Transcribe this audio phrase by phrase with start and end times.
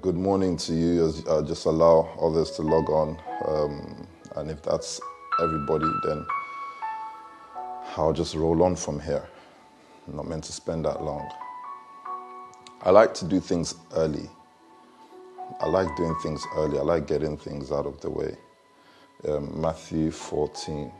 [0.00, 1.12] Good morning to you.
[1.28, 3.18] Uh, just allow others to log on.
[3.46, 4.98] Um, and if that's
[5.42, 6.24] everybody, then
[7.96, 9.28] I'll just roll on from here.
[10.06, 11.28] I'm not meant to spend that long.
[12.80, 14.30] I like to do things early.
[15.60, 16.78] I like doing things early.
[16.78, 18.36] I like getting things out of the way.
[19.28, 20.90] Um, Matthew 14,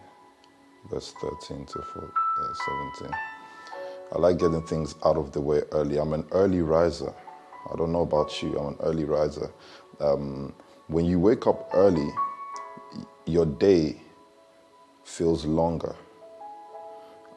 [0.90, 2.54] verse 13 to 4, uh,
[3.00, 3.16] 17.
[4.14, 5.98] I like getting things out of the way early.
[5.98, 7.14] I'm an early riser.
[7.70, 9.50] I don't know about you, I'm an early riser.
[10.00, 10.54] Um,
[10.88, 12.08] when you wake up early,
[13.26, 14.00] your day
[15.04, 15.94] feels longer.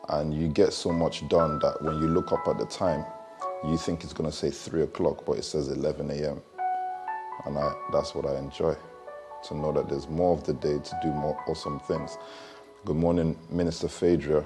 [0.10, 3.06] And you get so much done that when you look up at the time,
[3.66, 6.42] you think it's going to say 3 o'clock, but it says 11 a.m.
[7.46, 8.76] And I, that's what I enjoy
[9.48, 12.18] to know that there's more of the day to do more awesome things.
[12.86, 14.46] Good morning, Minister Phaedra.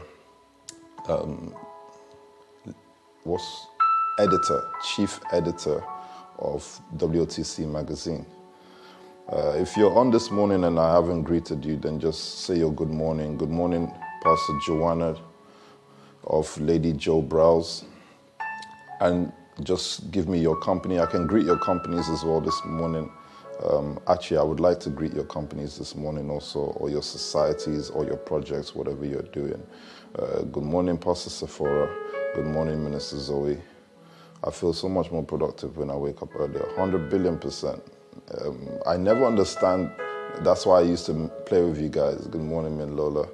[1.08, 1.56] Um,
[3.26, 3.68] was
[4.20, 5.84] editor, chief editor
[6.40, 8.26] of WOTC magazine.
[9.32, 12.74] Uh, if you're on this morning and I haven't greeted you, then just say your
[12.74, 13.38] good morning.
[13.38, 13.92] Good morning,
[14.24, 15.16] Pastor Joanna
[16.26, 17.86] of Lady Joe Browse.
[19.02, 19.32] And
[19.64, 21.00] just give me your company.
[21.00, 23.12] I can greet your companies as well this morning.
[23.64, 27.90] Um, actually, I would like to greet your companies this morning also, or your societies,
[27.90, 29.62] or your projects, whatever you're doing.
[30.18, 31.90] Uh, good morning, Pastor Sephora.
[32.36, 33.58] Good morning, Minister Zoe.
[34.44, 36.66] I feel so much more productive when I wake up earlier.
[36.76, 37.82] 100 billion percent.
[38.42, 39.92] Um, I never understand.
[40.42, 42.28] That's why I used to play with you guys.
[42.28, 43.28] Good morning, Min Lola.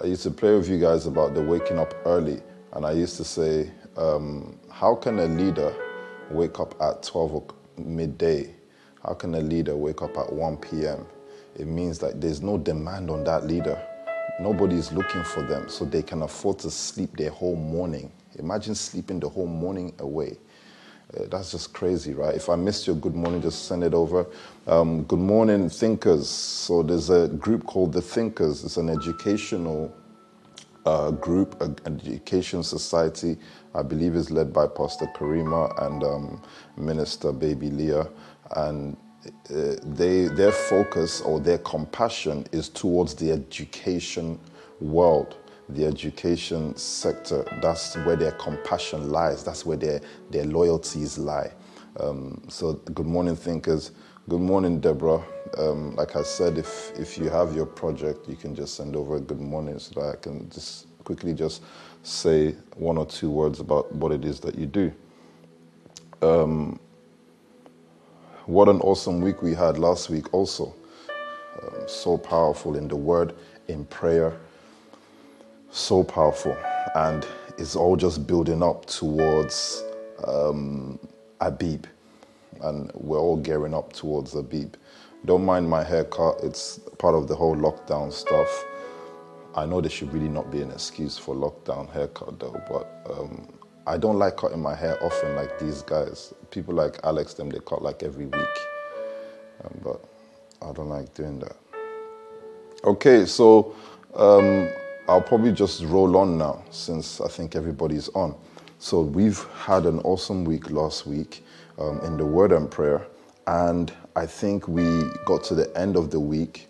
[0.00, 2.40] I used to play with you guys about the waking up early.
[2.72, 5.74] And I used to say, um, how can a leader
[6.30, 8.54] wake up at 12 midday?
[9.04, 11.06] How can a leader wake up at 1 p.m.?
[11.56, 13.82] It means that there's no demand on that leader
[14.40, 18.10] Nobody is looking for them, so they can afford to sleep their whole morning.
[18.40, 20.38] Imagine sleeping the whole morning away.
[21.16, 22.34] Uh, that's just crazy, right?
[22.34, 24.26] If I missed your good morning, just send it over.
[24.66, 26.28] Um, good morning, thinkers.
[26.28, 28.64] So there's a group called the Thinkers.
[28.64, 29.94] It's an educational
[30.86, 33.38] uh, group, an education society.
[33.74, 36.42] I believe is led by Pastor Karima and um,
[36.76, 38.08] Minister Baby Leah.
[38.56, 38.96] And
[39.26, 44.40] uh, they, their focus or their compassion is towards the education
[44.80, 45.36] world,
[45.74, 47.44] the education sector.
[47.62, 49.44] That's where their compassion lies.
[49.44, 50.00] That's where their,
[50.30, 51.52] their loyalties lie.
[52.00, 53.92] Um, so, good morning, thinkers.
[54.28, 55.22] Good morning, Deborah.
[55.58, 59.16] Um, like I said, if, if you have your project, you can just send over
[59.16, 61.62] a good morning so that I can just quickly just
[62.02, 64.92] say one or two words about what it is that you do.
[66.22, 66.80] Um,
[68.46, 70.74] what an awesome week we had last week, also.
[71.62, 73.34] Um, so powerful in the word,
[73.68, 74.38] in prayer.
[75.70, 76.56] So powerful.
[76.94, 77.26] And
[77.58, 79.84] it's all just building up towards
[80.26, 80.98] um,
[81.40, 81.86] Abib.
[82.62, 84.74] And we're all gearing up towards Abib.
[85.26, 88.64] Don't mind my haircut, it's part of the whole lockdown stuff.
[89.54, 93.48] I know there should really not be an excuse for lockdown haircut though, but um,
[93.86, 96.32] I don't like cutting my hair often like these guys.
[96.50, 98.58] People like Alex, them they cut like every week,
[99.64, 100.02] um, but
[100.62, 101.56] I don't like doing that.
[102.84, 103.74] Okay, so
[104.14, 104.70] um,
[105.10, 108.32] I'll probably just roll on now since I think everybody's on.
[108.78, 111.44] So we've had an awesome week last week
[111.80, 113.04] um, in the Word and Prayer,
[113.48, 116.68] and I think we got to the end of the week.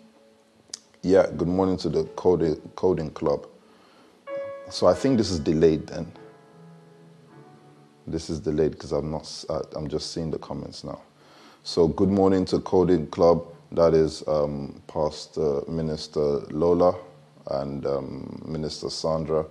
[1.03, 3.45] Yeah, good morning to the coding, coding club.
[4.71, 6.11] So I think this is delayed then.
[8.07, 9.45] This is delayed because I'm not.
[9.49, 10.99] Uh, I'm just seeing the comments now.
[11.61, 13.45] So good morning to Coding Club.
[13.71, 16.95] That is um, Pastor Minister Lola
[17.51, 19.45] and um, Minister Sandra,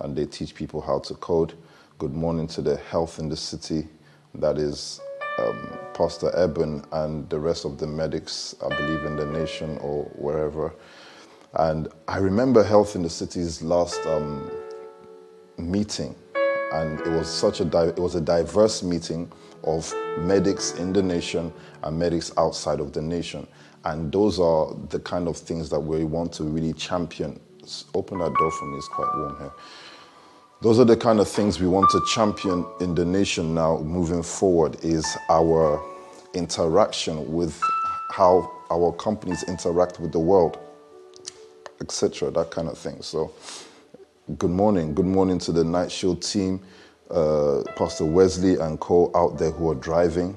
[0.00, 1.54] and they teach people how to code.
[1.98, 3.88] Good morning to the Health in the City.
[4.34, 5.00] That is
[5.38, 10.04] um, Pastor Eben and the rest of the medics, I believe, in the nation or
[10.16, 10.74] wherever.
[11.54, 14.50] And I remember Health in the City's last um,
[15.58, 16.14] meeting
[16.72, 19.30] and it was such a di- it was a diverse meeting
[19.64, 23.46] of medics in the nation and medics outside of the nation
[23.86, 27.40] and those are the kind of things that we want to really champion
[27.94, 29.52] open that door for me it's quite warm here
[30.62, 34.22] those are the kind of things we want to champion in the nation now moving
[34.22, 35.82] forward is our
[36.34, 37.60] interaction with
[38.10, 40.58] how our companies interact with the world
[41.80, 43.32] etc that kind of thing so
[44.38, 44.92] Good morning.
[44.94, 46.60] Good morning to the Night show team,
[47.12, 50.36] uh, Pastor Wesley and co out there who are driving.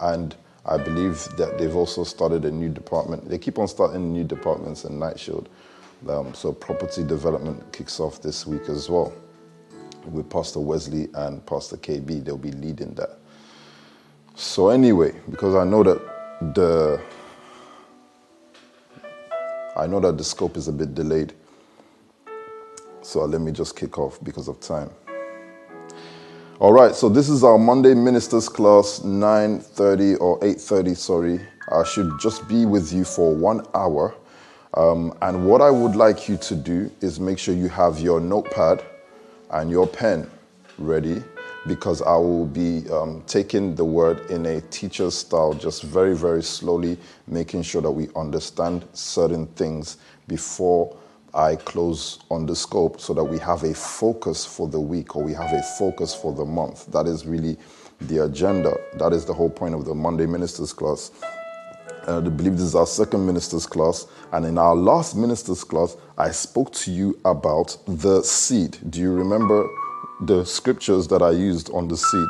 [0.00, 0.34] And
[0.66, 3.28] I believe that they've also started a new department.
[3.28, 5.48] They keep on starting new departments in Night Shield.
[6.08, 9.12] Um, so property development kicks off this week as well
[10.10, 12.24] with Pastor Wesley and Pastor KB.
[12.24, 13.18] They'll be leading that.
[14.34, 17.00] So, anyway, because I know that the
[19.76, 21.32] I know that the scope is a bit delayed.
[23.02, 24.90] So let me just kick off because of time.
[26.58, 31.40] All right, so this is our Monday ministers class 9:30 or 8:30, sorry.
[31.70, 34.14] I should just be with you for 1 hour.
[34.72, 38.20] Um, and what I would like you to do is make sure you have your
[38.20, 38.82] notepad
[39.50, 40.30] and your pen
[40.78, 41.22] ready
[41.66, 46.42] because I will be um, taking the word in a teacher's style, just very, very
[46.42, 50.96] slowly, making sure that we understand certain things before
[51.36, 55.22] I close on the scope so that we have a focus for the week or
[55.22, 56.86] we have a focus for the month.
[56.86, 57.58] That is really
[58.00, 58.74] the agenda.
[58.94, 61.10] That is the whole point of the Monday Ministers class.
[62.08, 64.06] Uh, I believe this is our second ministers class.
[64.32, 68.78] And in our last ministers class, I spoke to you about the seed.
[68.90, 69.68] Do you remember
[70.22, 72.28] the scriptures that I used on the seed?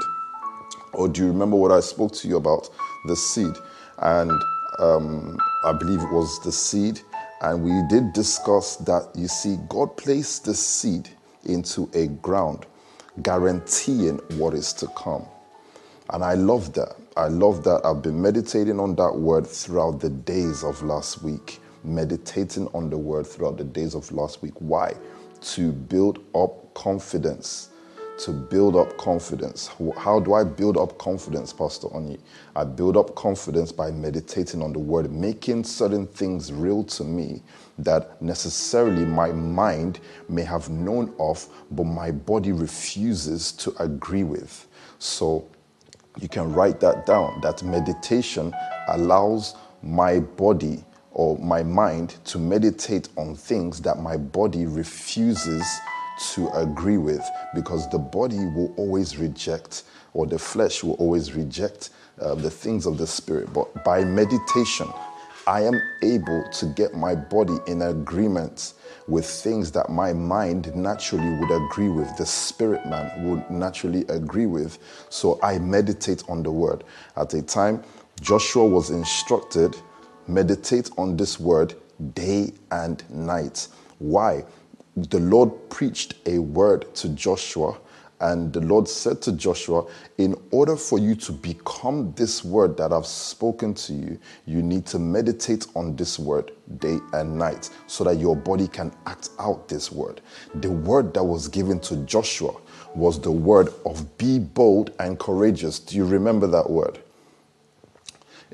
[0.95, 2.71] Or do you remember what I spoke to you about?
[3.07, 3.55] The seed.
[3.99, 4.33] And
[4.81, 7.01] um, I believe it was the seed.
[7.41, 11.09] And we did discuss that, you see, God placed the seed
[11.45, 12.67] into a ground,
[13.23, 15.27] guaranteeing what is to come.
[16.11, 16.97] And I love that.
[17.17, 17.85] I love that.
[17.85, 21.61] I've been meditating on that word throughout the days of last week.
[21.85, 24.55] Meditating on the word throughout the days of last week.
[24.59, 24.95] Why?
[25.41, 27.71] To build up confidence
[28.19, 29.71] to build up confidence.
[29.97, 32.19] How do I build up confidence, Pastor Oni?
[32.55, 37.43] I build up confidence by meditating on the word, making certain things real to me
[37.79, 44.67] that necessarily my mind may have known of, but my body refuses to agree with.
[44.99, 45.47] So
[46.21, 48.55] you can write that down that meditation
[48.89, 55.65] allows my body or my mind to meditate on things that my body refuses
[56.35, 59.85] to agree with because the body will always reject,
[60.15, 61.91] or the flesh will always reject
[62.21, 63.53] uh, the things of the spirit.
[63.53, 64.89] But by meditation,
[65.47, 68.75] I am able to get my body in agreement
[69.09, 74.47] with things that my mind naturally would agree with, the spirit man would naturally agree
[74.47, 74.79] with.
[75.11, 76.85] So I meditate on the word.
[77.17, 77.85] At a time,
[78.21, 79.77] Joshua was instructed
[80.27, 81.75] meditate on this word
[82.15, 83.69] day and night.
[83.99, 84.45] Why?
[84.97, 87.79] The Lord preached a word to Joshua,
[88.21, 89.87] and the Lord said to Joshua,
[90.19, 94.87] In order for you to become this word that I've spoken to you, you need
[94.87, 99.69] to meditate on this word day and night so that your body can act out
[99.69, 100.23] this word.
[100.57, 102.55] The word that was given to Joshua
[102.95, 105.79] was the word of be bold and courageous.
[105.79, 107.01] Do you remember that word?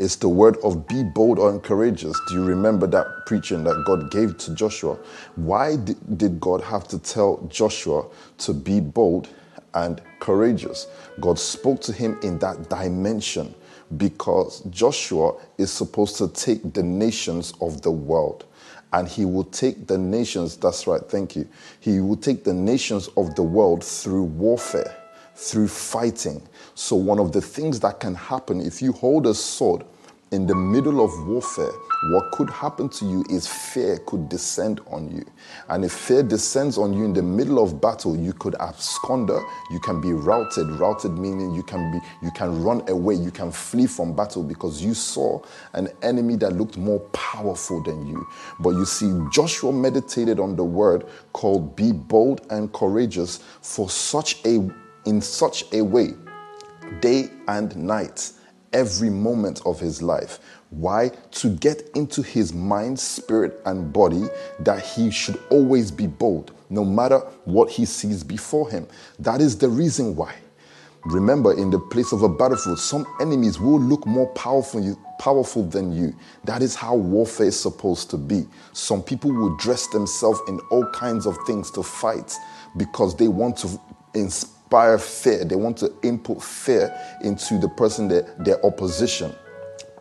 [0.03, 2.19] It's the word of be bold and courageous.
[2.27, 4.99] Do you remember that preaching that God gave to Joshua?
[5.37, 8.07] Why did God have to tell Joshua
[8.39, 9.29] to be bold
[9.75, 10.89] and courageous?
[11.21, 13.55] God spoke to him in that dimension
[13.97, 18.45] because Joshua is supposed to take the nations of the world
[18.93, 21.49] and he will take the nations, that's right, thank you.
[21.79, 24.97] He will take the nations of the world through warfare
[25.35, 26.43] through fighting.
[26.75, 29.83] So, one of the things that can happen if you hold a sword
[30.32, 31.73] in the middle of warfare,
[32.11, 35.25] what could happen to you is fear could descend on you.
[35.69, 39.79] And if fear descends on you in the middle of battle, you could absconder, you
[39.81, 40.67] can be routed.
[40.70, 44.82] Routed meaning you can be you can run away, you can flee from battle because
[44.82, 45.40] you saw
[45.75, 48.27] an enemy that looked more powerful than you.
[48.58, 54.44] But you see, Joshua meditated on the word called be bold and courageous for such
[54.46, 54.69] a
[55.05, 56.15] in such a way,
[57.01, 58.32] day and night,
[58.72, 60.38] every moment of his life.
[60.70, 61.10] Why?
[61.32, 64.24] To get into his mind, spirit, and body
[64.60, 68.86] that he should always be bold, no matter what he sees before him.
[69.19, 70.34] That is the reason why.
[71.05, 75.93] Remember, in the place of a battlefield, some enemies will look more powerful, powerful than
[75.93, 76.14] you.
[76.44, 78.46] That is how warfare is supposed to be.
[78.72, 82.32] Some people will dress themselves in all kinds of things to fight
[82.76, 83.81] because they want to
[84.14, 85.44] inspire inspire fear.
[85.44, 89.34] They want to input fear into the person, that their opposition.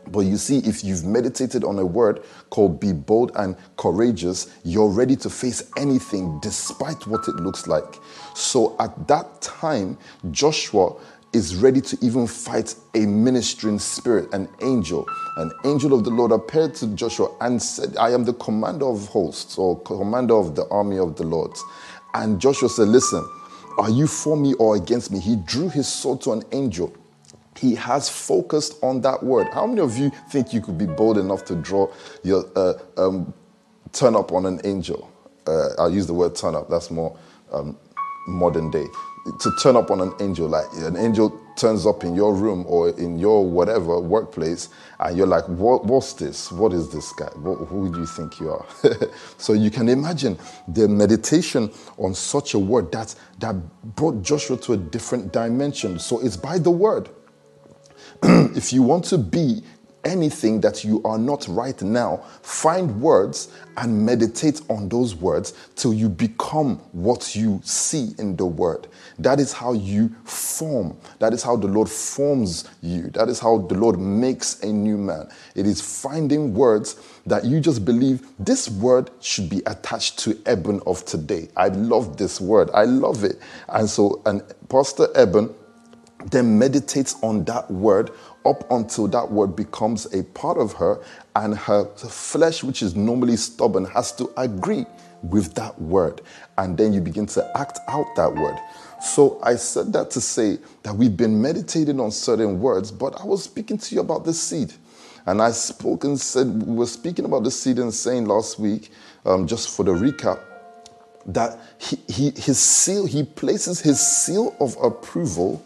[0.07, 4.89] But you see, if you've meditated on a word called be bold and courageous, you're
[4.89, 7.99] ready to face anything despite what it looks like.
[8.33, 9.97] So at that time,
[10.31, 10.95] Joshua
[11.33, 15.05] is ready to even fight a ministering spirit, an angel.
[15.37, 19.07] An angel of the Lord appeared to Joshua and said, I am the commander of
[19.07, 21.51] hosts or commander of the army of the Lord.
[22.13, 23.25] And Joshua said, Listen,
[23.77, 25.19] are you for me or against me?
[25.19, 26.93] He drew his sword to an angel.
[27.57, 29.47] He has focused on that word.
[29.53, 31.91] How many of you think you could be bold enough to draw
[32.23, 33.33] your uh, um,
[33.91, 35.11] turn up on an angel?
[35.47, 36.69] Uh, I'll use the word turn up.
[36.69, 37.17] That's more
[37.51, 37.77] um,
[38.27, 38.85] modern day.
[39.41, 42.89] To turn up on an angel, like an angel turns up in your room or
[42.89, 46.51] in your whatever workplace, and you're like, what, What's this?
[46.51, 47.29] What is this guy?
[47.35, 48.65] What, who do you think you are?
[49.37, 53.55] so you can imagine the meditation on such a word that, that
[53.95, 55.99] brought Joshua to a different dimension.
[55.99, 57.09] So it's by the word.
[58.23, 59.63] if you want to be
[60.03, 65.93] anything that you are not right now, find words and meditate on those words till
[65.93, 68.87] you become what you see in the word.
[69.19, 70.97] That is how you form.
[71.19, 73.09] That is how the Lord forms you.
[73.11, 75.29] That is how the Lord makes a new man.
[75.55, 80.81] It is finding words that you just believe this word should be attached to Eben
[80.85, 81.49] of today.
[81.55, 82.69] I love this word.
[82.73, 83.39] I love it.
[83.69, 85.53] And so, and Pastor Eben
[86.29, 88.11] then meditates on that word
[88.45, 90.99] up until that word becomes a part of her,
[91.35, 94.85] and her flesh, which is normally stubborn, has to agree
[95.23, 96.21] with that word.
[96.57, 98.57] And then you begin to act out that word.
[99.01, 103.25] So I said that to say that we've been meditating on certain words, but I
[103.25, 104.73] was speaking to you about the seed.
[105.25, 108.91] And I spoke and said, we were speaking about the seed and saying last week,
[109.25, 110.39] um, just for the recap,
[111.25, 115.63] that he, he, his seal, he places his seal of approval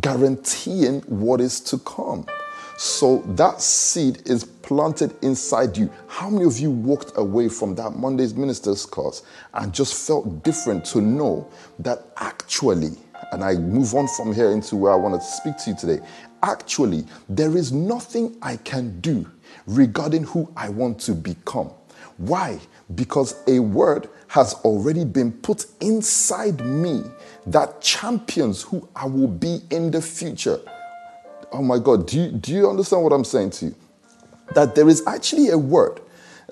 [0.00, 2.26] guaranteeing what is to come.
[2.78, 5.90] So that seed is planted inside you.
[6.06, 9.22] How many of you walked away from that Monday's ministers class
[9.54, 12.90] and just felt different to know that actually,
[13.32, 15.98] and I move on from here into where I want to speak to you today,
[16.44, 19.28] actually, there is nothing I can do
[19.66, 21.72] regarding who I want to become.
[22.18, 22.60] Why?
[22.94, 27.02] Because a word has already been put inside me
[27.44, 30.60] that champions who I will be in the future.
[31.52, 33.74] Oh my God, do you, do you understand what I'm saying to you?
[34.54, 36.00] That there is actually a word,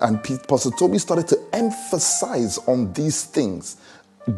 [0.01, 3.77] and Pastor Toby started to emphasize on these things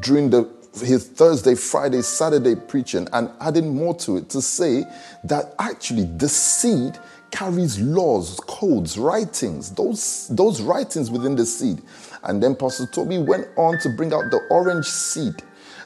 [0.01, 0.49] during the,
[0.85, 4.85] his Thursday, Friday, Saturday preaching, and adding more to it to say
[5.25, 6.99] that actually the seed
[7.31, 11.83] carries laws, codes, writings, those, those writings within the seed.
[12.25, 15.35] And then Pastor Toby went on to bring out the orange seed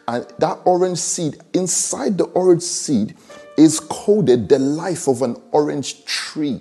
[0.09, 3.17] and that orange seed, inside the orange seed,
[3.57, 6.61] is coded the life of an orange tree.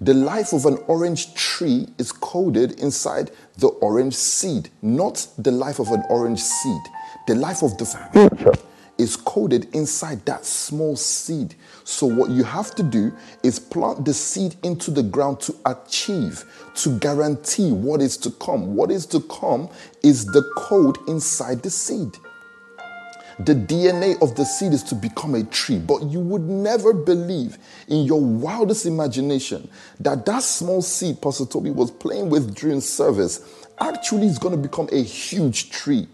[0.00, 5.78] The life of an orange tree is coded inside the orange seed, not the life
[5.78, 6.82] of an orange seed.
[7.26, 8.52] The life of the future
[8.98, 11.54] is coded inside that small seed.
[11.84, 16.44] So, what you have to do is plant the seed into the ground to achieve,
[16.76, 18.74] to guarantee what is to come.
[18.74, 19.68] What is to come
[20.02, 22.16] is the code inside the seed.
[23.38, 27.58] The DNA of the seed is to become a tree, but you would never believe
[27.86, 29.68] in your wildest imagination
[30.00, 34.68] that that small seed Pastor Toby was playing with during service actually is going to
[34.68, 36.08] become a huge tree.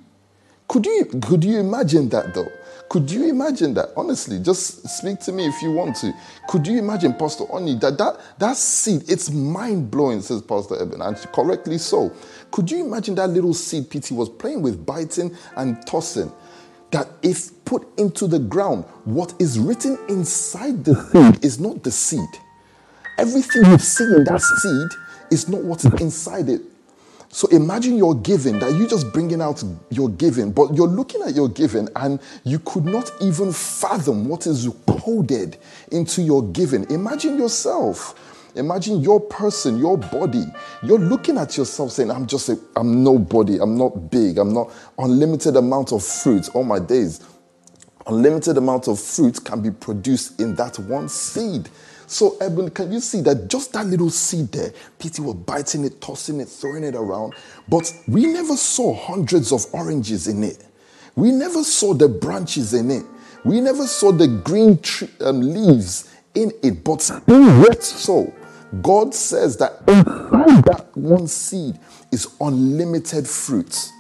[0.67, 2.49] Could you, could you imagine that though?
[2.89, 3.91] Could you imagine that?
[3.97, 6.13] Honestly, just speak to me if you want to.
[6.49, 11.01] Could you imagine, Pastor Oni, that that, that seed, it's mind blowing, says Pastor Eben,
[11.01, 12.13] and correctly so.
[12.51, 16.31] Could you imagine that little seed PT was playing with, biting and tossing?
[16.93, 21.33] That if put into the ground, what is written inside the hmm.
[21.33, 22.29] seed is not the seed.
[23.19, 24.89] Everything you see in that seed
[25.31, 25.99] is not what is hmm.
[25.99, 26.63] inside it.
[27.35, 31.35] So imagine your giving, that you just bringing out your giving, but you're looking at
[31.35, 35.57] your giving and you could not even fathom what is coded
[35.91, 36.89] into your giving.
[36.91, 40.45] Imagine yourself Imagine your person, your body.
[40.83, 44.71] You're looking at yourself saying, I'm just a, I'm nobody, I'm not big, I'm not
[44.99, 47.21] unlimited amount of fruit all my days.
[48.07, 51.69] Unlimited amount of fruit can be produced in that one seed.
[52.07, 56.01] So, Eben, can you see that just that little seed there, PT was biting it,
[56.03, 57.35] tossing it, throwing it around,
[57.69, 60.67] but we never saw hundreds of oranges in it.
[61.15, 63.05] We never saw the branches in it.
[63.45, 68.33] We never saw the green tree, um, leaves in it, but yet so
[68.81, 71.79] God says that inside that one seed
[72.11, 73.91] is unlimited fruit.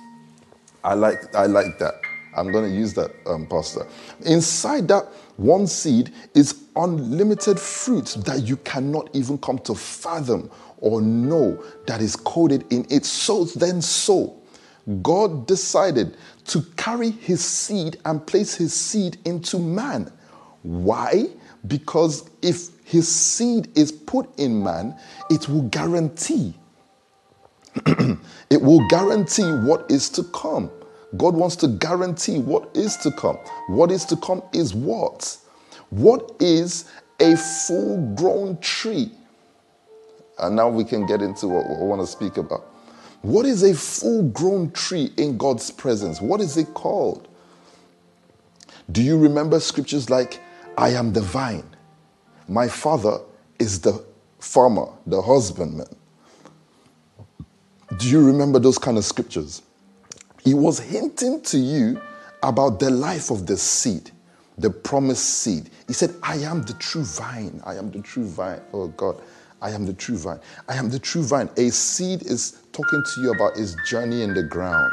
[0.82, 1.94] I like, I like that.
[2.34, 3.86] I'm going to use that, um, Pastor.
[4.24, 5.04] Inside that
[5.36, 12.00] one seed is unlimited fruit that you cannot even come to fathom or know that
[12.00, 13.04] is coded in it.
[13.04, 14.40] So then, so
[15.02, 20.10] God decided to carry his seed and place his seed into man.
[20.62, 21.26] Why?
[21.66, 24.98] Because if his seed is put in man,
[25.30, 26.54] it will guarantee.
[27.86, 30.70] it will guarantee what is to come.
[31.16, 33.36] God wants to guarantee what is to come.
[33.68, 35.36] What is to come is what?
[35.90, 36.86] What is
[37.20, 39.12] a full grown tree?
[40.38, 42.66] And now we can get into what I want to speak about.
[43.20, 46.20] What is a full grown tree in God's presence?
[46.20, 47.28] What is it called?
[48.90, 50.40] Do you remember scriptures like
[50.76, 51.68] I am the vine.
[52.48, 53.20] My father
[53.58, 54.04] is the
[54.38, 55.86] farmer, the husbandman.
[57.98, 59.62] Do you remember those kind of scriptures?
[60.42, 62.00] He was hinting to you
[62.42, 64.10] about the life of the seed,
[64.58, 65.70] the promised seed.
[65.86, 67.60] He said, I am the true vine.
[67.64, 68.60] I am the true vine.
[68.72, 69.20] Oh God,
[69.60, 70.40] I am the true vine.
[70.68, 71.50] I am the true vine.
[71.58, 74.92] A seed is talking to you about his journey in the ground.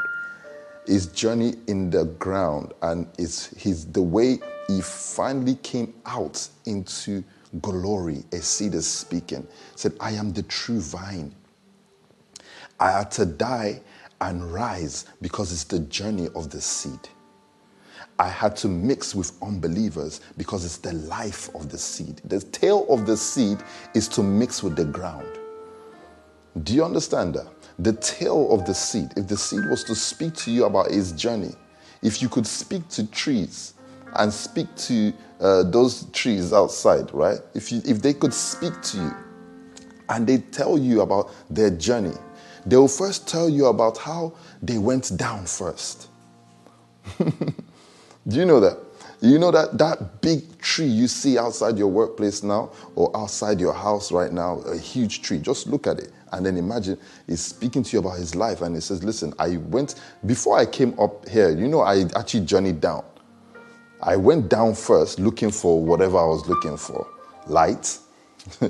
[0.85, 4.39] His journey in the ground and it's his the way
[4.69, 7.23] he finally came out into
[7.59, 8.23] glory.
[8.33, 9.47] A seed is speaking.
[9.75, 11.33] Said, I am the true vine.
[12.79, 13.81] I had to die
[14.21, 16.99] and rise because it's the journey of the seed.
[18.19, 22.21] I had to mix with unbelievers because it's the life of the seed.
[22.25, 23.57] The tail of the seed
[23.95, 25.27] is to mix with the ground.
[26.61, 27.47] Do you understand that?
[27.79, 31.11] The tail of the seed, if the seed was to speak to you about its
[31.13, 31.53] journey,
[32.03, 33.73] if you could speak to trees
[34.15, 37.39] and speak to uh, those trees outside, right?
[37.53, 39.15] If, you, if they could speak to you
[40.09, 42.15] and they tell you about their journey,
[42.65, 46.07] they will first tell you about how they went down first.
[47.17, 47.35] Do
[48.25, 48.77] you know that?
[49.21, 53.73] You know that that big tree you see outside your workplace now or outside your
[53.73, 55.39] house right now, a huge tree.
[55.39, 56.97] Just look at it and then imagine
[57.27, 60.65] he's speaking to you about his life and he says, "Listen, I went before I
[60.65, 61.49] came up here.
[61.49, 63.03] You know, I actually journeyed down.
[64.01, 67.07] I went down first looking for whatever I was looking for,
[67.47, 67.97] light."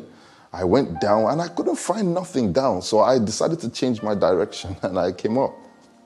[0.51, 2.81] I went down and I couldn't find nothing down.
[2.81, 5.53] So I decided to change my direction and I came up.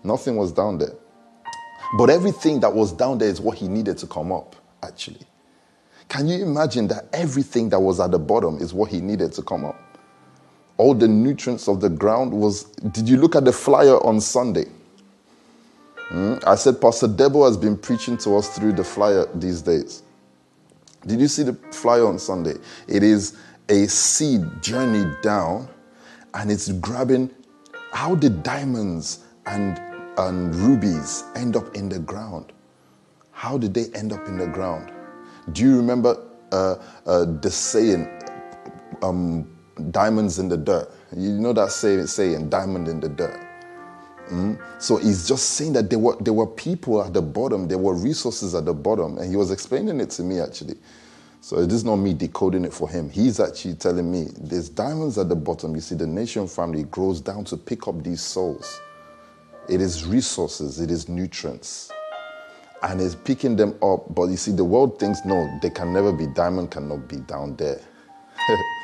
[0.03, 0.94] Nothing was down there.
[1.98, 5.22] But everything that was down there is what he needed to come up, actually.
[6.10, 9.42] Can you imagine that everything that was at the bottom is what he needed to
[9.42, 9.80] come up?
[10.77, 12.63] All the nutrients of the ground was.
[12.63, 14.65] Did you look at the flyer on Sunday?
[16.13, 16.36] Hmm?
[16.46, 20.03] I said Pastor Debo has been preaching to us through the flyer these days.
[21.08, 22.53] Did you see the flyer on Sunday?
[22.88, 23.36] It is
[23.67, 25.67] a seed journey down
[26.36, 27.32] and it's grabbing
[27.94, 29.81] how did diamonds and,
[30.20, 32.53] and rubies end up in the ground?
[33.31, 34.92] How did they end up in the ground?
[35.51, 36.75] Do you remember uh,
[37.07, 38.07] uh, the saying,
[39.01, 39.50] um,
[39.90, 40.92] diamonds in the dirt?
[41.18, 43.43] You know that saying, saying diamond in the dirt.
[44.29, 44.59] Mm?
[44.81, 47.96] So he's just saying that there were, there were people at the bottom, there were
[47.96, 50.75] resources at the bottom, and he was explaining it to me actually.
[51.42, 53.09] So it is not me decoding it for him.
[53.09, 55.75] He's actually telling me there's diamonds at the bottom.
[55.75, 58.79] You see, the nation family grows down to pick up these souls.
[59.68, 61.92] It is resources, it is nutrients.
[62.81, 64.14] And it's picking them up.
[64.16, 67.57] But you see, the world thinks no, they can never be, diamond cannot be down
[67.57, 67.81] there.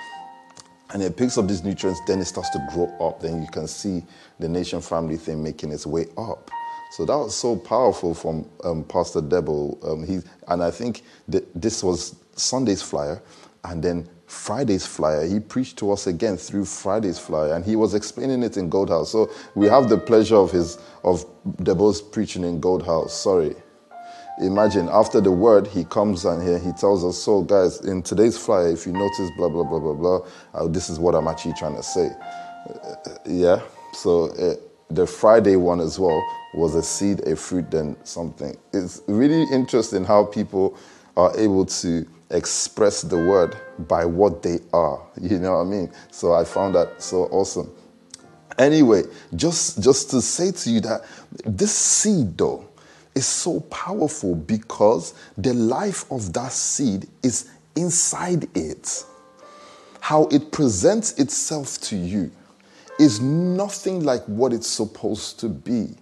[0.92, 3.22] and it picks up these nutrients, then it starts to grow up.
[3.22, 4.04] Then you can see
[4.40, 6.50] the nation family thing making its way up.
[6.92, 9.88] So that was so powerful from um, Pastor Debo.
[9.88, 13.22] Um, he, and I think this was Sunday's flyer,
[13.64, 15.26] and then Friday's flyer.
[15.26, 18.90] He preached to us again through Friday's flyer, and he was explaining it in Gold
[18.90, 19.12] House.
[19.12, 21.26] So we have the pleasure of his of
[21.58, 23.14] Debo's preaching in Gold House.
[23.14, 23.56] Sorry.
[24.40, 28.38] Imagine after the word, he comes and here he tells us, so guys, in today's
[28.38, 30.20] flyer, if you notice, blah blah blah blah blah,
[30.54, 32.10] uh, this is what I'm actually trying to say.
[32.70, 33.62] Uh, yeah.
[33.94, 34.56] So uh,
[34.90, 36.24] the Friday one as well
[36.54, 38.56] was a seed, a fruit, then something.
[38.72, 40.78] It's really interesting how people
[41.18, 45.02] are able to express the word by what they are.
[45.22, 45.92] You know what I mean?
[46.12, 47.72] So I found that so awesome.
[48.58, 49.04] Anyway,
[49.36, 51.02] just just to say to you that
[51.46, 52.69] this seed though
[53.16, 59.04] is so powerful because the life of that seed is inside it.
[60.00, 62.32] How it presents itself to you
[63.00, 65.96] is nothing like what it's supposed to be.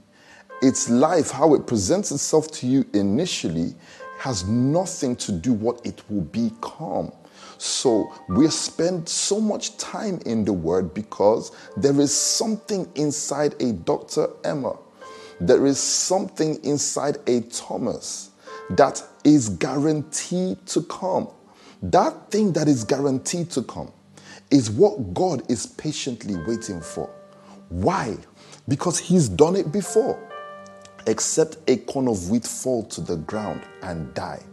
[0.61, 3.75] Its life, how it presents itself to you initially,
[4.17, 7.11] has nothing to do what it will become.
[7.59, 13.73] So we spend so much time in the word because there is something inside a
[13.73, 14.29] Dr.
[14.43, 14.77] Emma.
[15.39, 18.31] There is something inside a Thomas
[18.71, 21.29] that is guaranteed to come.
[21.81, 23.91] That thing that is guaranteed to come
[24.49, 27.09] is what God is patiently waiting for.
[27.69, 28.17] Why?
[28.67, 30.19] Because He's done it before
[31.07, 34.43] except a corn of wheat fall to the ground and die,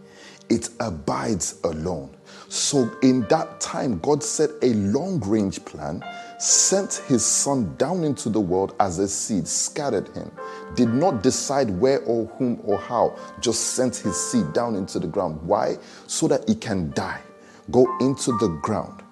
[0.49, 2.17] it abides alone.
[2.49, 6.03] So, in that time, God set a long range plan,
[6.39, 10.31] sent his son down into the world as a seed, scattered him,
[10.75, 15.07] did not decide where or whom or how, just sent his seed down into the
[15.07, 15.41] ground.
[15.43, 15.77] Why?
[16.07, 17.21] So that he can die,
[17.71, 19.03] go into the ground,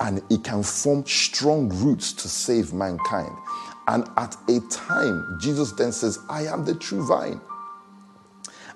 [0.00, 3.36] and he can form strong roots to save mankind.
[3.88, 7.40] And at a time, Jesus then says, I am the true vine.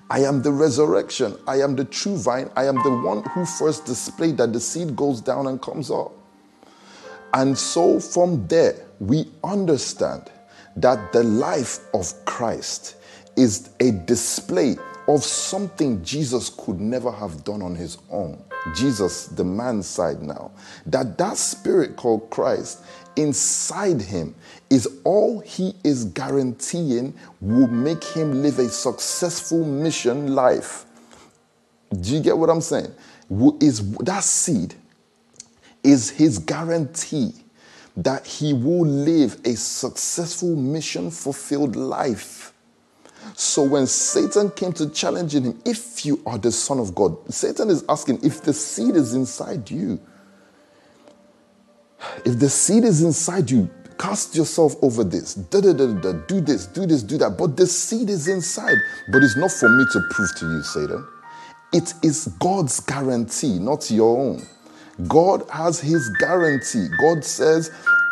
[0.09, 1.37] I am the resurrection.
[1.47, 2.49] I am the true vine.
[2.55, 6.11] I am the one who first displayed that the seed goes down and comes up.
[7.33, 10.31] And so from there, we understand
[10.75, 12.95] that the life of Christ
[13.35, 18.41] is a display of something Jesus could never have done on his own.
[18.75, 20.51] Jesus, the man side now,
[20.85, 22.79] that that spirit called Christ
[23.15, 24.33] inside him
[24.69, 30.85] is all he is guaranteeing will make him live a successful mission life.
[31.99, 32.93] Do you get what I'm saying?
[33.59, 34.75] Is that seed
[35.83, 37.33] is his guarantee
[37.97, 42.53] that he will live a successful mission fulfilled life.
[43.35, 47.69] So when Satan came to challenging him, if you are the son of God, Satan
[47.69, 49.99] is asking if the seed is inside you.
[52.25, 55.35] If the seed is inside you, cast yourself over this.
[55.35, 57.37] Da, da, da, da, do this, do this, do that.
[57.37, 58.77] But the seed is inside.
[59.11, 61.07] But it's not for me to prove to you, Satan.
[61.71, 64.45] It is God's guarantee, not your own.
[65.07, 66.87] God has his guarantee.
[66.99, 67.71] God says,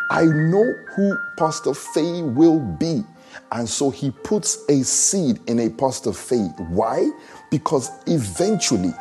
[0.09, 3.03] I know who Pastor Faye will be.
[3.51, 6.49] And so he puts a seed in a Pastor Faye.
[6.69, 7.09] Why?
[7.49, 8.93] Because eventually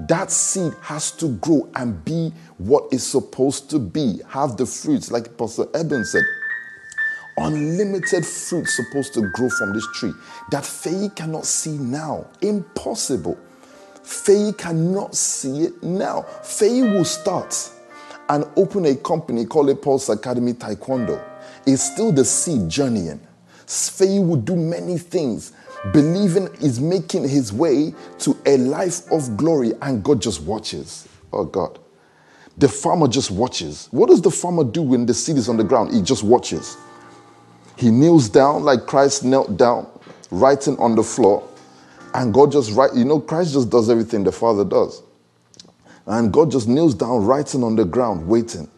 [0.00, 5.10] that seed has to grow and be what it's supposed to be, have the fruits,
[5.10, 6.24] like Pastor Eben said.
[7.36, 10.12] Unlimited fruit supposed to grow from this tree
[10.50, 12.26] that Faye cannot see now.
[12.42, 13.38] Impossible.
[14.04, 16.22] Faye cannot see it now.
[16.42, 17.70] Faye will start
[18.28, 21.22] and open a company called a Pulse Academy Taekwondo.
[21.66, 23.26] It's still the seed journeying.
[23.66, 25.52] Faye will do many things,
[25.94, 31.08] believing is making his way to a life of glory, and God just watches.
[31.32, 31.78] Oh God.
[32.58, 33.88] The farmer just watches.
[33.90, 35.94] What does the farmer do when the seed is on the ground?
[35.94, 36.76] He just watches.
[37.76, 39.88] He kneels down like Christ knelt down,
[40.30, 41.48] writing on the floor
[42.14, 45.02] and God just write, you know, Christ just does everything the Father does.
[46.06, 48.70] And God just kneels down, writing on the ground, waiting.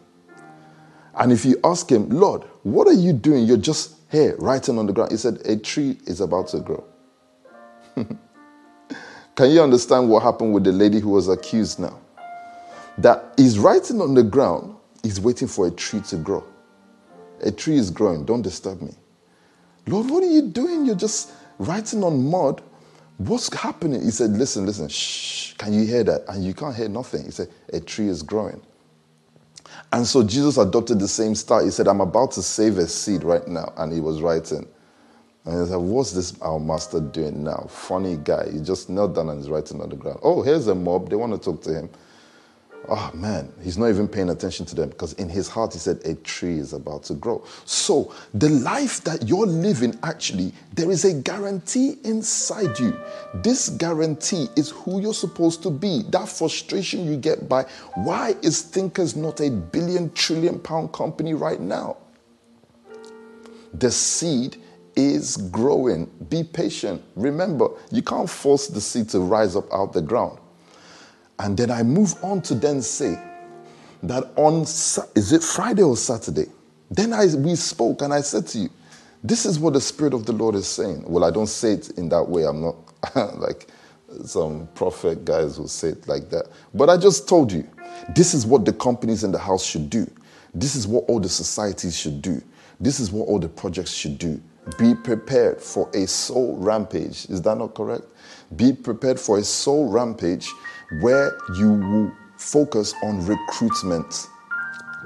[1.15, 3.45] And if you ask him, Lord, what are you doing?
[3.45, 5.11] You're just here, writing on the ground.
[5.11, 6.83] He said, A tree is about to grow.
[9.35, 11.99] Can you understand what happened with the lady who was accused now?
[12.97, 16.43] That he's writing on the ground, he's waiting for a tree to grow.
[17.43, 18.95] A tree is growing, don't disturb me.
[19.85, 20.85] Lord, what are you doing?
[20.85, 22.63] You're just writing on mud
[23.17, 24.03] What's happening?
[24.03, 26.23] He said, Listen, listen, shh, can you hear that?
[26.29, 27.25] And you can't hear nothing.
[27.25, 28.61] He said, A tree is growing.
[29.93, 31.65] And so Jesus adopted the same style.
[31.65, 33.73] He said, I'm about to save a seed right now.
[33.77, 34.67] And he was writing.
[35.45, 37.67] And he said, What's this our master doing now?
[37.69, 38.51] Funny guy.
[38.51, 40.19] He just knelt down and is writing on the ground.
[40.23, 41.09] Oh, here's a mob.
[41.09, 41.89] They want to talk to him.
[42.89, 45.99] Oh man, he's not even paying attention to them because in his heart he said
[46.05, 47.43] a tree is about to grow.
[47.65, 52.97] So, the life that you're living, actually, there is a guarantee inside you.
[53.33, 56.03] This guarantee is who you're supposed to be.
[56.11, 57.63] That frustration you get by
[57.95, 61.97] why is Thinkers not a billion trillion pound company right now?
[63.73, 64.57] The seed
[64.95, 66.05] is growing.
[66.29, 67.03] Be patient.
[67.15, 70.39] Remember, you can't force the seed to rise up out the ground.
[71.39, 73.19] And then I move on to then say
[74.03, 76.47] that on, is it Friday or Saturday?
[76.89, 78.69] Then I, we spoke and I said to you,
[79.23, 81.03] this is what the Spirit of the Lord is saying.
[81.07, 82.43] Well, I don't say it in that way.
[82.45, 82.75] I'm not
[83.39, 83.67] like
[84.25, 86.47] some prophet guys who say it like that.
[86.73, 87.67] But I just told you,
[88.15, 90.09] this is what the companies in the house should do.
[90.53, 92.41] This is what all the societies should do.
[92.79, 94.41] This is what all the projects should do.
[94.77, 97.25] Be prepared for a soul rampage.
[97.29, 98.03] Is that not correct?
[98.55, 100.49] Be prepared for a soul rampage
[101.01, 104.27] where you will focus on recruitment.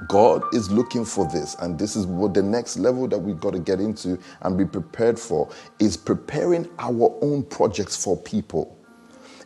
[0.07, 3.53] God is looking for this, and this is what the next level that we've got
[3.53, 8.77] to get into and be prepared for is preparing our own projects for people.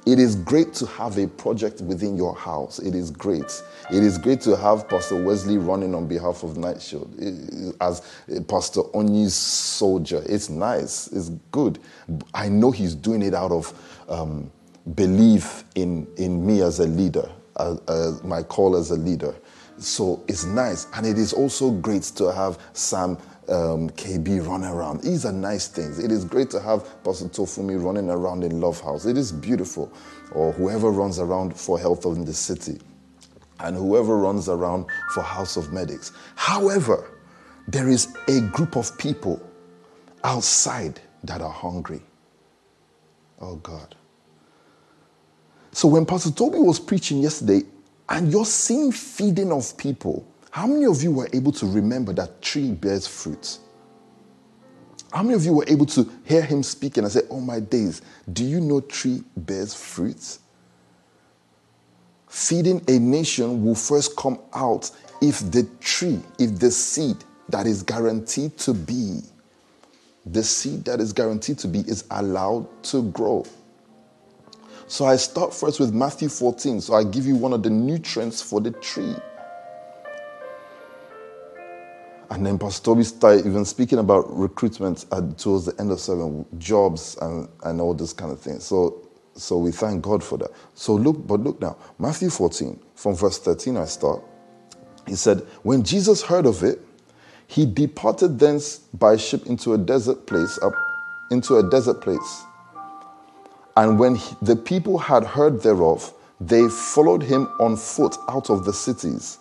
[0.06, 2.78] It is great to have a project within your house.
[2.78, 3.64] It is great.
[3.92, 8.02] It is great to have Pastor Wesley running on behalf of Nightshield as
[8.48, 10.22] Pastor Onyi's soldier.
[10.28, 11.08] It's nice.
[11.08, 11.80] It's good.
[12.36, 13.74] I know he's doing it out of
[14.08, 14.52] um,
[14.94, 17.30] belief in, in me as a leader,
[18.24, 19.36] my call as a leader.
[19.78, 20.88] So it's nice.
[20.94, 23.18] And it is also great to have Sam
[23.50, 25.02] um, KB run around.
[25.02, 26.00] These are nice things.
[26.00, 29.06] It is great to have Pastor Tofumi running around in Love House.
[29.06, 29.92] It is beautiful.
[30.32, 32.80] Or whoever runs around for health in the city.
[33.60, 36.12] And whoever runs around for House of Medics.
[36.36, 37.12] However,
[37.68, 39.42] there is a group of people
[40.24, 42.02] outside that are hungry.
[43.42, 43.96] Oh God.
[45.76, 47.64] So when Pastor Toby was preaching yesterday,
[48.08, 52.42] and you're seeing feeding of people, how many of you were able to remember that
[52.42, 53.58] tree bears fruit?
[55.12, 57.60] How many of you were able to hear him speak and I said, Oh my
[57.60, 60.40] days, do you know tree bears fruits?
[62.30, 64.90] Feeding a nation will first come out
[65.22, 67.18] if the tree, if the seed
[67.50, 69.20] that is guaranteed to be,
[70.26, 73.46] the seed that is guaranteed to be is allowed to grow.
[74.88, 76.82] So I start first with Matthew 14.
[76.82, 79.16] So I give you one of the nutrients for the tree.
[82.30, 86.46] And then Pastor Toby started even speaking about recruitment at, towards the end of seven,
[86.58, 88.60] jobs and, and all this kind of thing.
[88.60, 90.50] So, so we thank God for that.
[90.74, 94.24] So look, but look now, Matthew 14, from verse 13, I start.
[95.08, 96.82] He said, When Jesus heard of it,
[97.48, 100.74] he departed thence by ship into a desert place, up
[101.30, 102.44] into a desert place.
[103.78, 108.66] And when he, the people had heard thereof, they followed him on foot out of
[108.66, 109.40] the cities.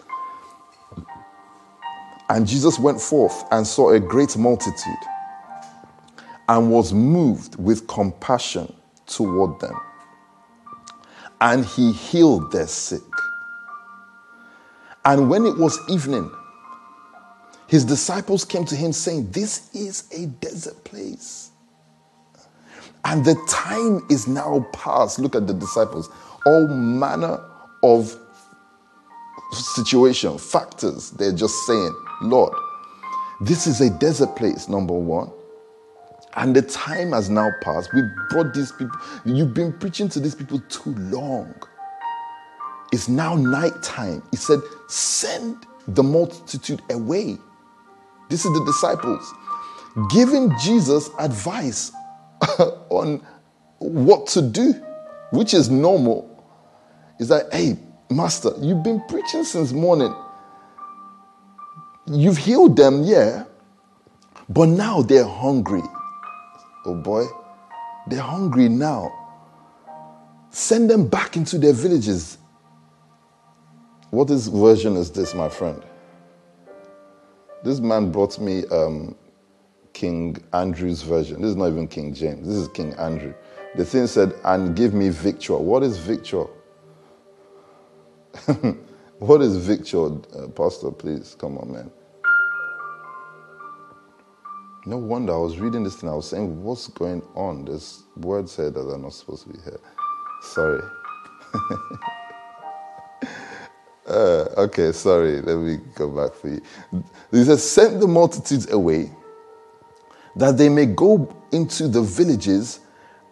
[2.29, 4.95] And Jesus went forth and saw a great multitude
[6.49, 8.73] and was moved with compassion
[9.07, 9.79] toward them.
[11.41, 13.03] And he healed their sick.
[15.05, 16.31] And when it was evening,
[17.67, 21.51] his disciples came to him saying, This is a desert place.
[23.05, 25.19] And the time is now past.
[25.19, 26.11] Look at the disciples.
[26.47, 27.41] All manner
[27.83, 28.17] of
[29.53, 32.53] situation, factors, they're just saying, Lord,
[33.41, 35.31] this is a desert place, number one.
[36.37, 37.91] And the time has now passed.
[37.95, 41.55] We brought these people, you've been preaching to these people too long.
[42.93, 44.23] It's now night time.
[44.31, 47.39] He said, Send the multitude away.
[48.29, 49.33] This is the disciples
[50.11, 51.93] giving Jesus advice
[52.91, 53.25] on
[53.79, 54.75] what to do,
[55.31, 56.31] which is normal.
[57.19, 57.79] Is that, hey,
[58.11, 60.15] Master, you've been preaching since morning.
[62.07, 63.45] You've healed them, yeah,
[64.49, 65.83] but now they're hungry.
[66.87, 67.25] Oh boy,
[68.09, 69.13] they're hungry now.
[70.51, 72.39] Send them back into their villages.
[74.11, 75.83] What is version is this, my friend?
[77.65, 79.17] This man brought me um,
[79.95, 81.41] King Andrew's version.
[81.41, 82.47] This is not even King James.
[82.47, 83.33] This is King Andrew.
[83.77, 85.57] The thing said, and give me victor.
[85.57, 86.45] What is victor?
[89.19, 90.91] what is victor, uh, Pastor?
[90.91, 91.91] Please, come on, man.
[94.85, 96.11] No wonder I was reading this thing.
[96.11, 97.65] I was saying, what's going on?
[97.65, 99.81] There's words here that are not supposed to be here.
[100.43, 100.83] Sorry.
[104.07, 105.41] uh, okay, sorry.
[105.41, 106.61] Let me go back for you.
[107.31, 109.11] He says, send the multitudes away
[110.37, 112.81] that they may go into the villages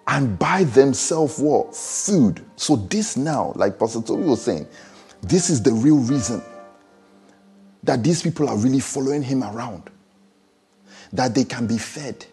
[0.07, 1.75] and buy themselves what?
[1.75, 2.45] Food.
[2.57, 4.67] So this now, like Pastor Toby was saying,
[5.23, 6.43] this is the real reason
[7.85, 9.91] that these people are really following him around.
[11.13, 12.25] That they can be fed.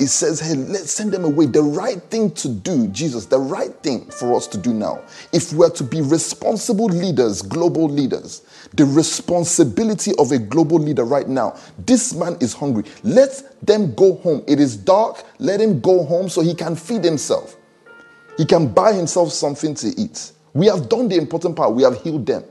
[0.00, 1.46] It says, hey, let's send them away.
[1.46, 5.00] The right thing to do, Jesus, the right thing for us to do now,
[5.32, 11.28] if we're to be responsible leaders, global leaders, the responsibility of a global leader right
[11.28, 12.84] now, this man is hungry.
[13.04, 14.42] Let them go home.
[14.48, 15.24] It is dark.
[15.38, 17.56] Let him go home so he can feed himself.
[18.36, 20.32] He can buy himself something to eat.
[20.54, 22.44] We have done the important part, we have healed them.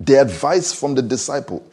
[0.00, 1.64] The advice from the disciple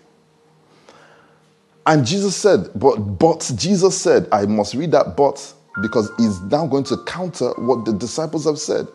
[1.89, 6.67] and Jesus said, but, but Jesus said, I must read that but because he's now
[6.67, 8.87] going to counter what the disciples have said.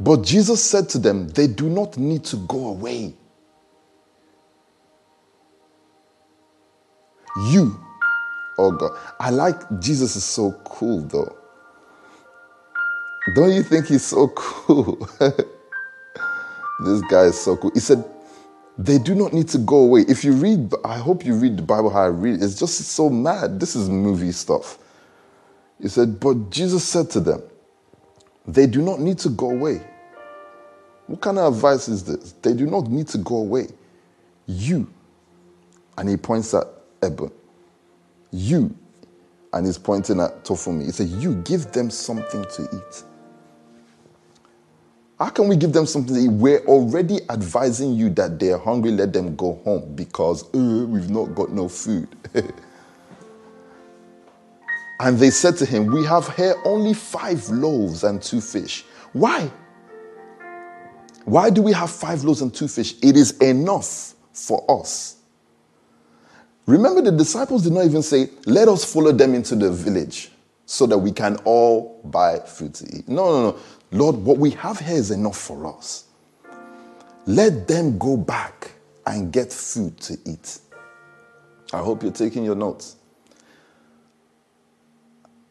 [0.00, 3.14] But Jesus said to them, They do not need to go away.
[7.50, 7.78] You,
[8.58, 8.98] oh God.
[9.20, 11.36] I like Jesus is so cool though.
[13.34, 15.08] Don't you think he's so cool?
[15.20, 17.72] this guy is so cool.
[17.74, 18.04] He said,
[18.76, 20.04] they do not need to go away.
[20.08, 22.42] If you read, I hope you read the Bible how I read.
[22.42, 23.60] It's just so mad.
[23.60, 24.78] This is movie stuff.
[25.80, 27.42] He said, But Jesus said to them,
[28.46, 29.80] They do not need to go away.
[31.06, 32.32] What kind of advice is this?
[32.42, 33.68] They do not need to go away.
[34.46, 34.90] You,
[35.96, 36.64] and he points at
[37.02, 37.30] Eben,
[38.32, 38.74] you,
[39.52, 40.86] and he's pointing at Tofumi.
[40.86, 43.04] He said, You give them something to eat.
[45.24, 46.38] How can we give them something?
[46.38, 51.34] We're already advising you that they're hungry, let them go home because uh, we've not
[51.34, 52.06] got no food.
[55.00, 58.84] and they said to him, We have here only five loaves and two fish.
[59.14, 59.50] Why?
[61.24, 62.94] Why do we have five loaves and two fish?
[63.02, 65.16] It is enough for us.
[66.66, 70.32] Remember, the disciples did not even say, Let us follow them into the village
[70.66, 73.08] so that we can all buy food to eat.
[73.08, 73.58] No, no, no.
[73.94, 76.06] Lord, what we have here is enough for us.
[77.26, 78.72] Let them go back
[79.06, 80.58] and get food to eat.
[81.72, 82.96] I hope you're taking your notes.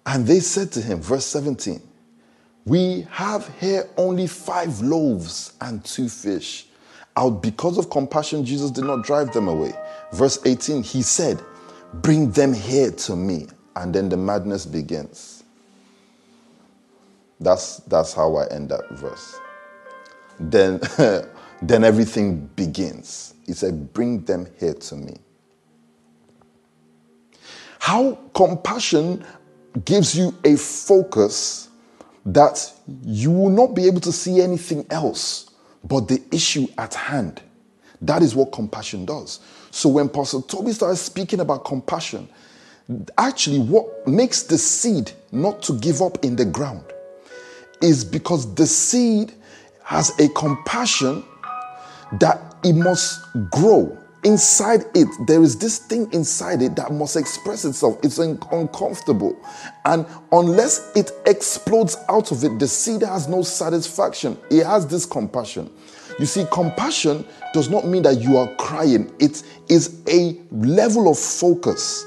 [0.05, 1.81] And they said to him, verse 17,
[2.65, 6.67] We have here only five loaves and two fish.
[7.15, 9.71] Out because of compassion, Jesus did not drive them away.
[10.11, 11.41] Verse 18, he said,
[11.93, 13.47] Bring them here to me.
[13.77, 15.32] And then the madness begins.
[17.39, 19.39] That's, that's how I end that verse.
[20.39, 20.79] Then,
[21.61, 23.33] then everything begins.
[23.45, 25.17] He said, Bring them here to me.
[27.79, 29.25] How compassion
[29.85, 31.69] gives you a focus
[32.25, 32.71] that
[33.03, 35.51] you will not be able to see anything else
[35.83, 37.41] but the issue at hand.
[38.01, 39.39] That is what compassion does.
[39.71, 42.29] So when Pastor Toby started speaking about compassion,
[43.17, 46.92] actually what makes the seed not to give up in the ground
[47.81, 49.33] is because the seed
[49.83, 51.23] has a compassion
[52.19, 57.65] that it must grow inside it, there is this thing inside it that must express
[57.65, 57.97] itself.
[58.03, 59.37] It's un- uncomfortable.
[59.85, 64.37] And unless it explodes out of it, the seed has no satisfaction.
[64.49, 65.69] It has this compassion.
[66.19, 71.17] You see, compassion does not mean that you are crying, it is a level of
[71.17, 72.05] focus.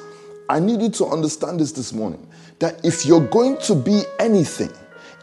[0.48, 2.26] I need you to understand this this morning
[2.60, 4.70] that if you're going to be anything,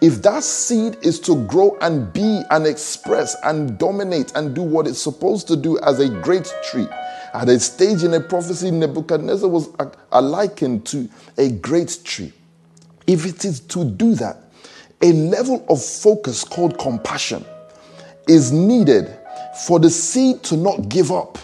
[0.02, 4.88] if that seed is to grow and be and express and dominate and do what
[4.88, 6.88] it's supposed to do as a great tree,
[7.34, 9.70] at a stage in a prophecy, Nebuchadnezzar was
[10.12, 12.32] likened to a great tree.
[13.08, 14.38] If it is to do that,
[15.02, 17.44] a level of focus called compassion
[18.28, 19.18] is needed
[19.66, 21.38] for the seed to not give up.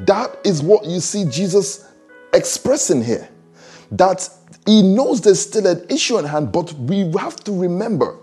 [0.00, 1.88] That is what you see Jesus
[2.32, 3.28] expressing here.
[3.90, 4.28] That
[4.68, 8.18] he knows there's still an issue at hand, but we have to remember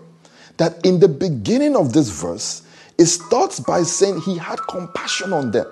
[0.58, 2.62] that in the beginning of this verse,
[2.98, 5.66] it starts by saying he had compassion on them.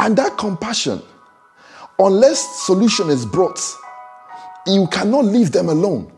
[0.00, 1.00] And that compassion,
[1.96, 3.60] unless solution is brought,
[4.66, 6.10] you cannot leave them alone.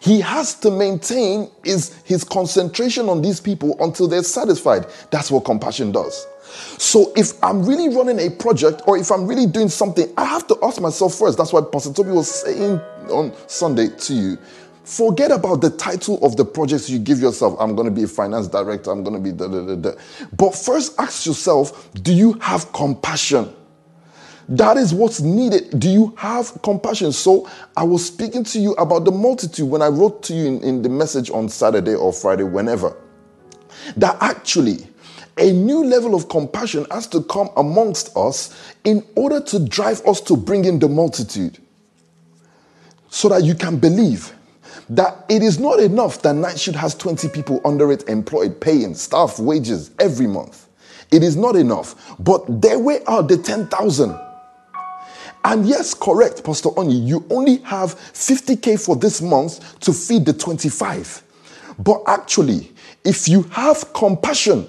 [0.00, 4.84] He has to maintain his, his concentration on these people until they're satisfied.
[5.10, 6.26] That's what compassion does.
[6.78, 10.46] So if I'm really running a project or if I'm really doing something, I have
[10.48, 11.38] to ask myself first.
[11.38, 12.78] That's why Pastor Toby was saying
[13.10, 14.38] on Sunday to you.
[14.84, 17.56] Forget about the title of the projects you give yourself.
[17.58, 18.92] I'm going to be a finance director.
[18.92, 19.98] I'm going to be da da da da.
[20.36, 23.52] But first ask yourself, do you have compassion?
[24.48, 25.80] That is what's needed.
[25.80, 27.10] Do you have compassion?
[27.10, 30.62] So I was speaking to you about the multitude when I wrote to you in,
[30.62, 32.96] in the message on Saturday or Friday, whenever.
[33.96, 34.86] That actually
[35.38, 40.20] a new level of compassion has to come amongst us in order to drive us
[40.22, 41.58] to bring in the multitude.
[43.10, 44.32] So that you can believe
[44.88, 49.38] that it is not enough that Nightshoot has 20 people under it employed, paying staff
[49.38, 50.68] wages every month.
[51.10, 52.16] It is not enough.
[52.18, 54.18] But there we are, the 10,000.
[55.44, 60.32] And yes, correct, Pastor Oni, you only have 50K for this month to feed the
[60.32, 61.22] 25.
[61.78, 62.72] But actually,
[63.04, 64.66] if you have compassion,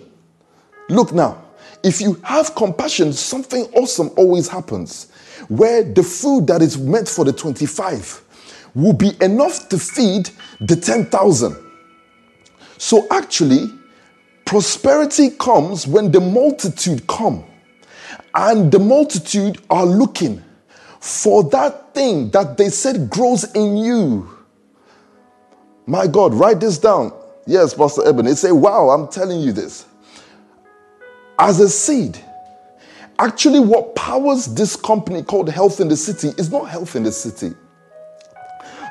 [0.90, 1.44] Look now,
[1.84, 5.12] if you have compassion, something awesome always happens
[5.50, 8.24] where the food that is meant for the 25
[8.74, 11.56] will be enough to feed the 10,000.
[12.78, 13.68] So actually,
[14.46, 17.44] prosperity comes when the multitude come
[18.34, 20.44] and the multitude are looking
[21.00, 24.30] for that thing that they said grows in you.
[25.86, 27.14] My God, write this down.
[27.46, 28.26] Yes, Pastor Eben.
[28.26, 29.86] They say, wow, I'm telling you this
[31.40, 32.18] as a seed.
[33.20, 37.12] Actually, what powers this company called Health in the City is not Health in the
[37.12, 37.56] City.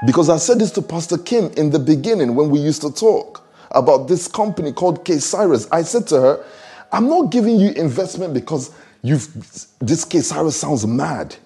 [0.04, 3.46] Because I said this to Pastor Kim in the beginning when we used to talk
[3.70, 5.68] about this company called K Cyrus.
[5.70, 6.44] I said to her,
[6.92, 9.32] I'm not giving you investment because you've
[9.78, 11.36] this K Cyrus sounds mad.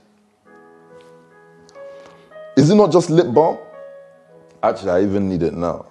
[2.57, 3.59] Is it not just lip balm?
[4.63, 5.87] Actually, I even need it now.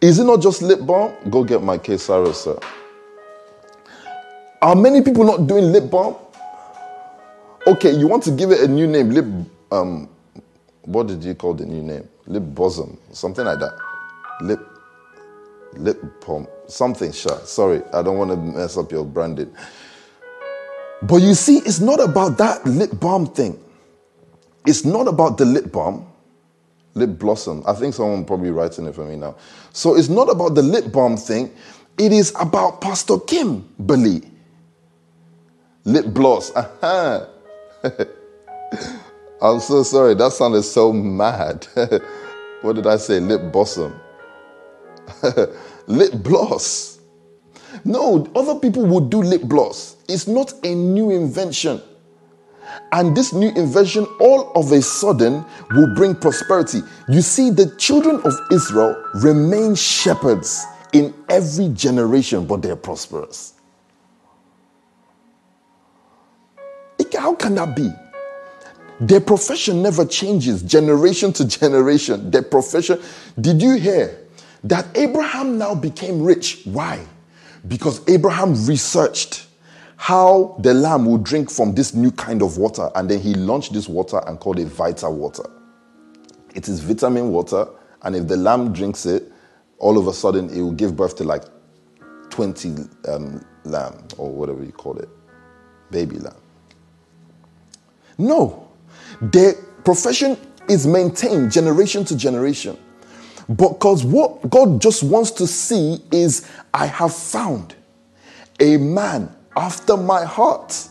[0.00, 1.14] Is it not just lip balm?
[1.30, 2.58] Go get my K Cyrus, sir.
[4.62, 6.14] Are many people not doing lip balm?
[7.66, 9.26] Okay, you want to give it a new name, lip
[9.72, 10.08] um
[10.84, 12.08] what did you call the new name?
[12.26, 13.72] Lip bosom, something like that.
[14.40, 14.60] Lip
[15.74, 17.40] lip balm, something sure.
[17.44, 19.52] Sorry, I don't want to mess up your branding.
[21.02, 23.58] But you see, it's not about that lip balm thing.
[24.64, 26.06] It's not about the lip balm,
[26.94, 27.64] lip blossom.
[27.66, 29.34] I think someone probably writing it for me now.
[29.72, 31.52] So it's not about the lip balm thing.
[31.98, 34.31] It is about Pastor Kim Kimberly
[35.84, 36.54] lip gloss.
[36.54, 37.26] Uh-huh.
[39.42, 40.14] I'm so sorry.
[40.14, 41.66] That sounded so mad.
[42.62, 43.20] what did I say?
[43.20, 43.98] Lip bosom.
[45.86, 47.00] lip gloss.
[47.84, 49.96] No, other people would do lip gloss.
[50.08, 51.82] It's not a new invention.
[52.92, 56.80] And this new invention, all of a sudden, will bring prosperity.
[57.08, 63.54] You see, the children of Israel remain shepherds in every generation, but they're prosperous.
[67.22, 67.88] How can that be?
[68.98, 72.32] Their profession never changes generation to generation.
[72.32, 73.00] Their profession.
[73.40, 74.18] Did you hear
[74.64, 76.62] that Abraham now became rich?
[76.64, 76.98] Why?
[77.68, 79.46] Because Abraham researched
[79.96, 83.72] how the lamb would drink from this new kind of water, and then he launched
[83.72, 85.44] this water and called it Vita water.
[86.56, 87.68] It is vitamin water,
[88.02, 89.30] and if the lamb drinks it,
[89.78, 91.44] all of a sudden it will give birth to like
[92.30, 92.74] 20
[93.06, 95.08] um, lamb or whatever you call it,
[95.92, 96.41] baby lamb.
[98.22, 98.68] No,
[99.20, 99.54] their
[99.84, 100.36] profession
[100.68, 102.78] is maintained generation to generation.
[103.56, 107.74] Because what God just wants to see is, I have found
[108.60, 110.88] a man after my heart.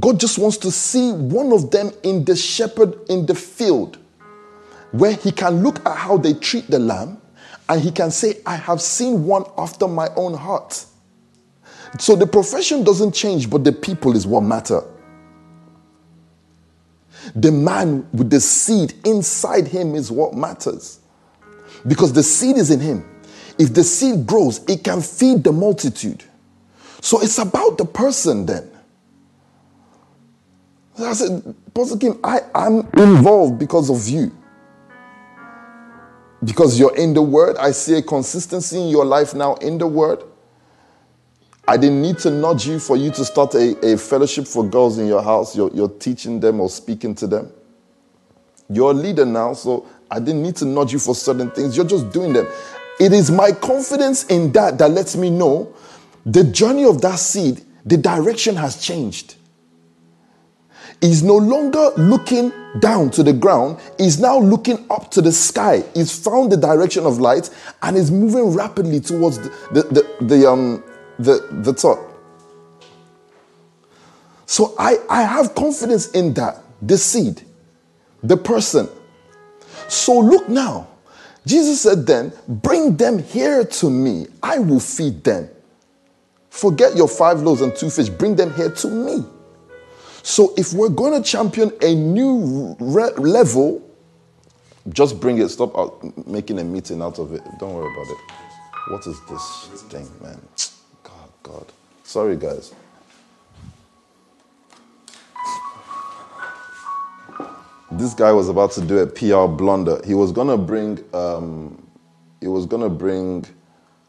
[0.00, 3.98] God just wants to see one of them in the shepherd in the field
[4.90, 7.20] where he can look at how they treat the lamb
[7.68, 10.84] and he can say, I have seen one after my own heart.
[11.98, 14.82] So the profession doesn't change, but the people is what matter.
[17.34, 21.00] The man with the seed inside him is what matters.
[21.86, 23.04] Because the seed is in him.
[23.58, 26.24] If the seed grows, it can feed the multitude.
[27.00, 28.70] So it's about the person then.
[30.98, 34.34] I said, Pastor Kim, I, I'm involved because of you.
[36.44, 37.56] Because you're in the word.
[37.56, 40.22] I see a consistency in your life now in the word.
[41.68, 44.98] I didn't need to nudge you for you to start a, a fellowship for girls
[44.98, 45.56] in your house.
[45.56, 47.52] You're, you're teaching them or speaking to them.
[48.68, 51.76] You're a leader now, so I didn't need to nudge you for certain things.
[51.76, 52.46] You're just doing them.
[53.00, 55.74] It is my confidence in that that lets me know
[56.24, 59.36] the journey of that seed, the direction has changed.
[61.00, 65.84] He's no longer looking down to the ground, he's now looking up to the sky.
[65.94, 67.50] He's found the direction of light
[67.82, 70.82] and is moving rapidly towards the, the, the, the um,
[71.18, 71.98] the, the top.
[74.46, 77.42] So I, I have confidence in that, the seed,
[78.22, 78.88] the person.
[79.88, 80.88] So look now.
[81.44, 84.26] Jesus said then, bring them here to me.
[84.42, 85.48] I will feed them.
[86.50, 88.08] Forget your five loaves and two fish.
[88.08, 89.24] Bring them here to me.
[90.22, 93.82] So if we're going to champion a new re- level,
[94.88, 95.48] just bring it.
[95.50, 97.42] Stop making a meeting out of it.
[97.60, 98.18] Don't worry about it.
[98.88, 100.40] What is this thing, man?
[101.46, 101.66] God.
[102.04, 102.74] Sorry, guys.
[107.92, 110.00] This guy was about to do a PR blunder.
[110.04, 111.80] He was gonna bring, um,
[112.40, 113.44] he was gonna bring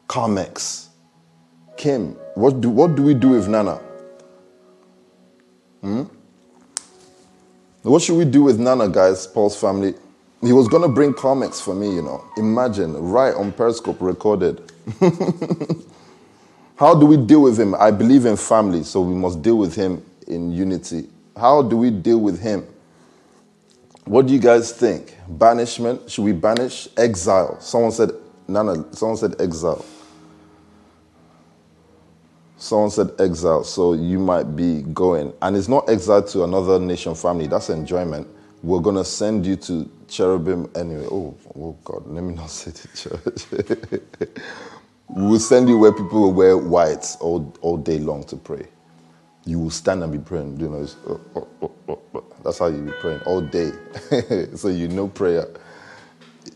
[0.08, 0.88] Carmex.
[1.78, 3.80] Kim, what do what do we do with Nana?
[5.82, 6.04] Hmm?
[7.84, 9.28] What should we do with Nana, guys?
[9.28, 9.96] Paul's family.
[10.42, 12.24] He was gonna bring Carmex for me, you know.
[12.38, 14.72] Imagine, right on Periscope, recorded.
[16.78, 17.74] How do we deal with him?
[17.74, 21.10] I believe in family, so we must deal with him in unity.
[21.36, 22.68] How do we deal with him?
[24.06, 25.18] What do you guys think?
[25.28, 26.10] Banishment?
[26.10, 26.88] Should we banish?
[26.96, 27.60] Exile?
[27.62, 28.12] Someone said,
[28.48, 29.84] Nana, someone said exile.
[32.58, 35.34] Someone said exile, so you might be going.
[35.42, 38.28] And it's not exile to another nation family, that's enjoyment.
[38.62, 41.08] We're to send you to cherubim anyway.
[41.12, 44.32] Oh, oh God, let me not say to church.
[45.10, 48.68] We will send you where people will wear whites all, all day long to pray.
[49.46, 50.60] You will stand and be praying.
[50.60, 53.72] You know, oh, oh, oh, that's how you be praying all day.
[54.56, 55.48] so you know prayer.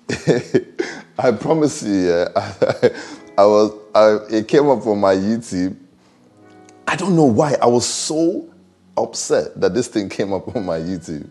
[1.17, 2.91] I promise you, yeah, I,
[3.37, 3.73] I was.
[3.95, 5.77] I, it came up on my YouTube.
[6.87, 7.55] I don't know why.
[7.61, 8.49] I was so
[8.97, 11.29] upset that this thing came up on my YouTube.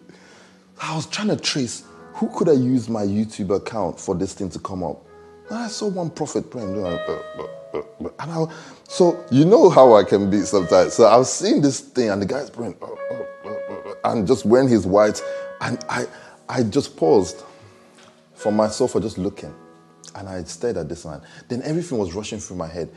[0.80, 4.48] I was trying to trace who could I use my YouTube account for this thing
[4.50, 5.04] to come up.
[5.50, 6.86] I saw one prophet praying, and
[8.18, 8.46] I,
[8.84, 10.94] so you know how I can be sometimes.
[10.94, 12.76] So I was seeing this thing, and the guy's praying,
[14.04, 15.22] and just when he's white,
[15.60, 16.06] and I,
[16.48, 17.44] I just paused
[18.34, 19.54] for myself for just looking,
[20.14, 21.20] and I stared at this man.
[21.48, 22.88] Then everything was rushing through my head.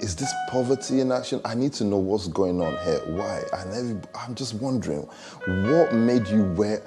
[0.00, 1.40] Is this poverty in action?
[1.44, 3.00] I need to know what's going on here.
[3.16, 3.42] Why?
[3.52, 5.02] And every, I'm just wondering,
[5.46, 6.82] what made you wear?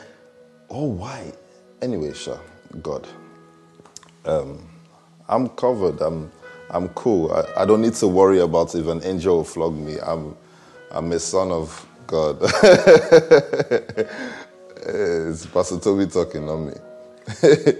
[0.69, 1.31] Oh, why?
[1.81, 2.39] Anyway, sure,
[2.81, 3.07] God.
[4.25, 4.67] Um,
[5.29, 6.01] I'm covered.
[6.01, 6.31] I'm,
[6.71, 7.31] I'm cool.
[7.33, 9.97] I, I don't need to worry about if an angel will flog me.
[10.01, 10.35] I'm,
[10.91, 12.39] I'm a son of God.
[14.77, 16.73] it's Pastor Toby talking, on me.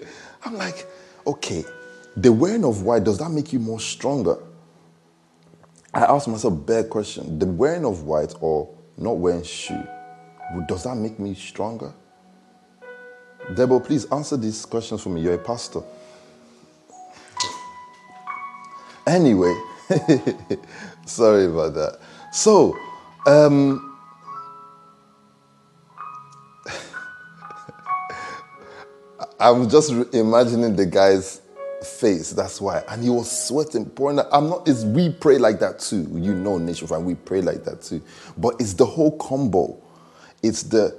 [0.46, 0.88] I'm like,
[1.28, 1.66] okay,
[2.18, 4.38] the wearing of white, does that make you more stronger?
[5.94, 7.40] I asked myself a bad question.
[7.40, 9.84] The wearing of white or not wearing shoe,
[10.68, 11.94] Does that make me stronger?
[13.56, 15.22] Deborah, please answer these questions for me.
[15.22, 15.82] You're a pastor.
[19.08, 19.56] Anyway,
[21.06, 22.00] sorry about that.
[22.32, 22.76] So,
[23.28, 23.98] um,
[29.40, 31.42] I'm just imagining the guy's
[31.84, 32.32] face.
[32.32, 34.18] That's why, and he was sweating, pouring.
[34.20, 34.28] Out.
[34.32, 34.68] I'm not.
[34.68, 36.08] Is we pray like that too?
[36.12, 38.02] You know, Nation Friend, we pray like that too.
[38.38, 39.78] But it's the whole combo.
[40.42, 40.98] It's the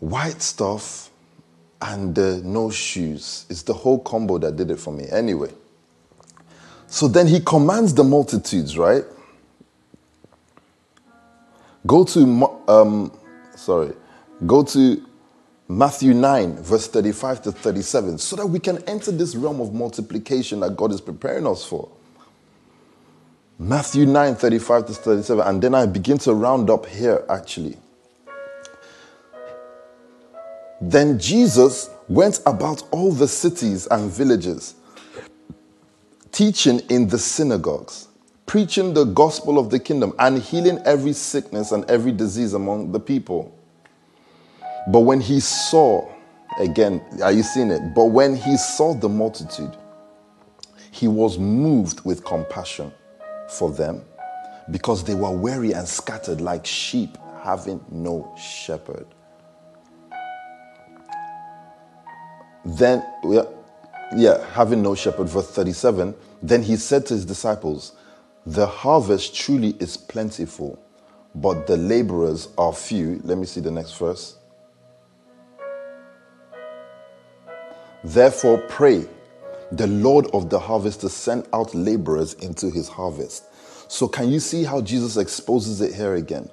[0.00, 1.10] white stuff
[1.80, 3.46] and the no shoes.
[3.48, 5.06] It's the whole combo that did it for me.
[5.10, 5.52] Anyway.
[6.88, 9.04] So then he commands the multitudes, right?
[11.86, 13.12] Go to, um,
[13.54, 13.92] sorry,
[14.46, 15.06] go to
[15.68, 20.60] Matthew 9, verse 35 to 37, so that we can enter this realm of multiplication
[20.60, 21.90] that God is preparing us for.
[23.58, 27.76] Matthew 9, 35 to 37, and then I begin to round up here actually.
[30.80, 34.74] Then Jesus went about all the cities and villages
[36.38, 38.06] teaching in the synagogues,
[38.46, 43.00] preaching the gospel of the kingdom, and healing every sickness and every disease among the
[43.00, 43.52] people.
[44.86, 46.08] But when he saw,
[46.60, 47.92] again, are you seeing it?
[47.92, 49.76] But when he saw the multitude,
[50.92, 52.92] he was moved with compassion
[53.48, 54.04] for them
[54.70, 59.08] because they were weary and scattered like sheep having no shepherd.
[62.64, 63.04] Then,
[64.16, 67.92] yeah, having no shepherd, verse 37, then he said to his disciples,
[68.46, 70.78] The harvest truly is plentiful,
[71.34, 73.20] but the laborers are few.
[73.24, 74.36] Let me see the next verse.
[78.04, 79.06] Therefore, pray
[79.72, 83.44] the Lord of the harvest to send out laborers into his harvest.
[83.88, 86.48] So, can you see how Jesus exposes it here again?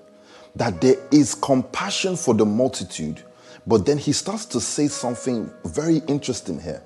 [0.56, 3.22] That there is compassion for the multitude,
[3.68, 6.82] but then he starts to say something very interesting here.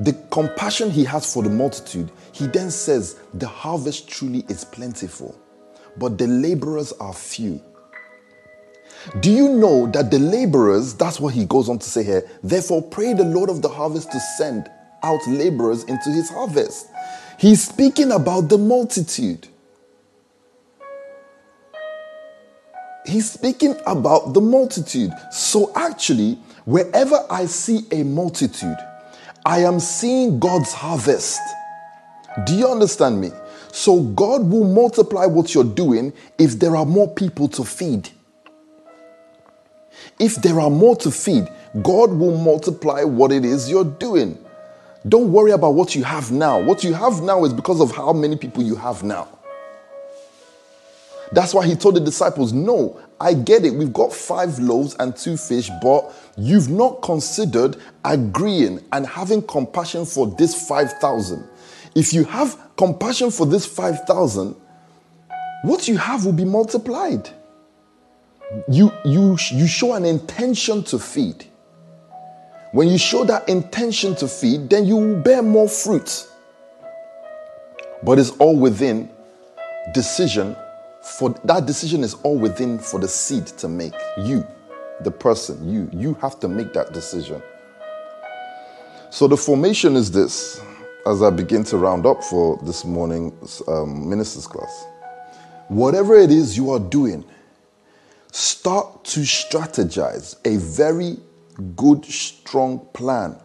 [0.00, 5.38] The compassion he has for the multitude, he then says, The harvest truly is plentiful,
[5.96, 7.60] but the laborers are few.
[9.20, 12.82] Do you know that the laborers, that's what he goes on to say here, therefore
[12.82, 14.68] pray the Lord of the harvest to send
[15.02, 16.88] out laborers into his harvest?
[17.38, 19.46] He's speaking about the multitude.
[23.06, 25.12] He's speaking about the multitude.
[25.30, 28.78] So, actually, wherever I see a multitude,
[29.44, 31.40] I am seeing God's harvest.
[32.46, 33.30] Do you understand me?
[33.72, 38.08] So, God will multiply what you're doing if there are more people to feed.
[40.18, 41.48] If there are more to feed,
[41.82, 44.38] God will multiply what it is you're doing.
[45.06, 46.60] Don't worry about what you have now.
[46.60, 49.28] What you have now is because of how many people you have now.
[51.32, 53.74] That's why he told the disciples, No, I get it.
[53.74, 60.04] We've got five loaves and two fish, but you've not considered agreeing and having compassion
[60.04, 61.48] for this 5,000.
[61.94, 64.56] If you have compassion for this 5,000,
[65.62, 67.30] what you have will be multiplied.
[68.68, 71.46] You, you, you show an intention to feed.
[72.72, 76.26] When you show that intention to feed, then you will bear more fruit.
[78.02, 79.08] But it's all within
[79.92, 80.56] decision
[81.04, 83.94] for that decision is all within for the seed to make.
[84.18, 84.46] You
[85.00, 87.42] the person you you have to make that decision.
[89.10, 90.60] So the formation is this
[91.06, 94.86] as i begin to round up for this morning's um, ministers class.
[95.68, 97.24] Whatever it is you are doing
[98.32, 101.18] start to strategize a very
[101.76, 103.36] good strong plan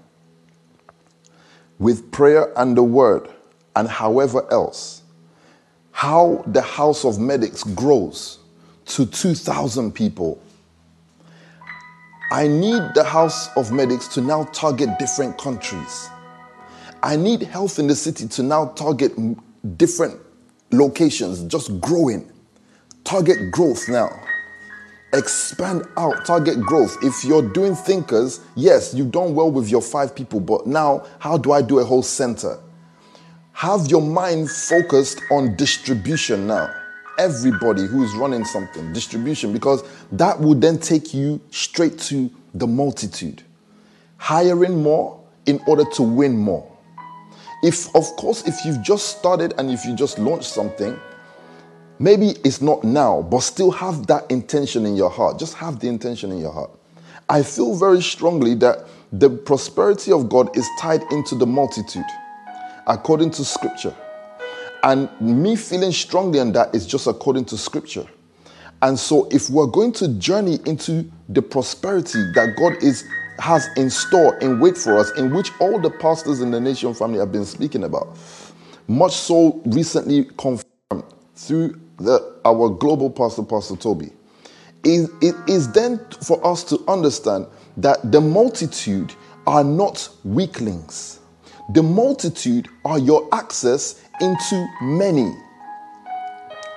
[1.78, 3.30] with prayer and the word
[3.76, 4.99] and however else
[6.00, 8.40] how the House of Medics grows
[8.86, 10.42] to 2,000 people.
[12.32, 16.10] I need the House of Medics to now target different countries.
[17.04, 19.12] I need health in the city to now target
[19.78, 20.18] different
[20.72, 22.32] locations, just growing.
[23.04, 24.26] Target growth now.
[25.12, 26.96] Expand out, target growth.
[27.04, 31.38] If you're doing thinkers, yes, you've done well with your five people, but now how
[31.38, 32.58] do I do a whole center?
[33.60, 36.74] Have your mind focused on distribution now.
[37.18, 39.84] Everybody who is running something, distribution, because
[40.14, 43.44] that will then take you straight to the multitude.
[44.16, 46.72] Hiring more in order to win more.
[47.62, 50.98] If, of course, if you've just started and if you just launched something,
[52.00, 55.38] maybe it's not now, but still have that intention in your heart.
[55.38, 56.72] Just have the intention in your heart.
[57.28, 62.06] I feel very strongly that the prosperity of God is tied into the multitude
[62.90, 63.96] according to scripture.
[64.84, 68.06] And me feeling strongly on that is just according to scripture.
[68.82, 73.04] And so, if we're going to journey into the prosperity that God is
[73.40, 76.94] has in store and wait for us, in which all the pastors in the nation
[76.94, 78.18] family have been speaking about,
[78.88, 81.04] much so recently confirmed
[81.36, 84.12] through the, our global pastor, Pastor Toby,
[84.84, 89.14] is, it is then for us to understand that the multitude
[89.48, 91.19] are not weaklings.
[91.72, 95.36] The multitude are your access into many.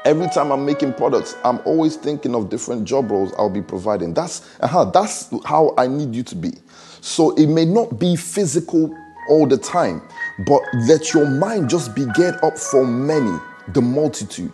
[0.05, 4.12] Every time I'm making products, I'm always thinking of different job roles I'll be providing.
[4.12, 6.53] That's, uh-huh, that's how I need you to be.
[7.01, 8.95] So it may not be physical
[9.30, 10.03] all the time,
[10.47, 13.38] but let your mind just be geared up for many,
[13.68, 14.53] the multitude.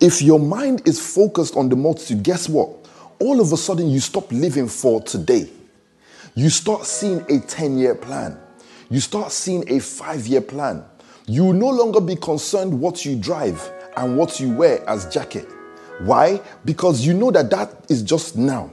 [0.00, 2.70] If your mind is focused on the multitude, guess what?
[3.18, 5.50] All of a sudden, you stop living for today.
[6.34, 8.38] You start seeing a 10 year plan.
[8.90, 10.84] You start seeing a five year plan.
[11.26, 15.48] You will no longer be concerned what you drive and what you wear as jacket.
[16.00, 16.40] Why?
[16.64, 18.70] Because you know that that is just now.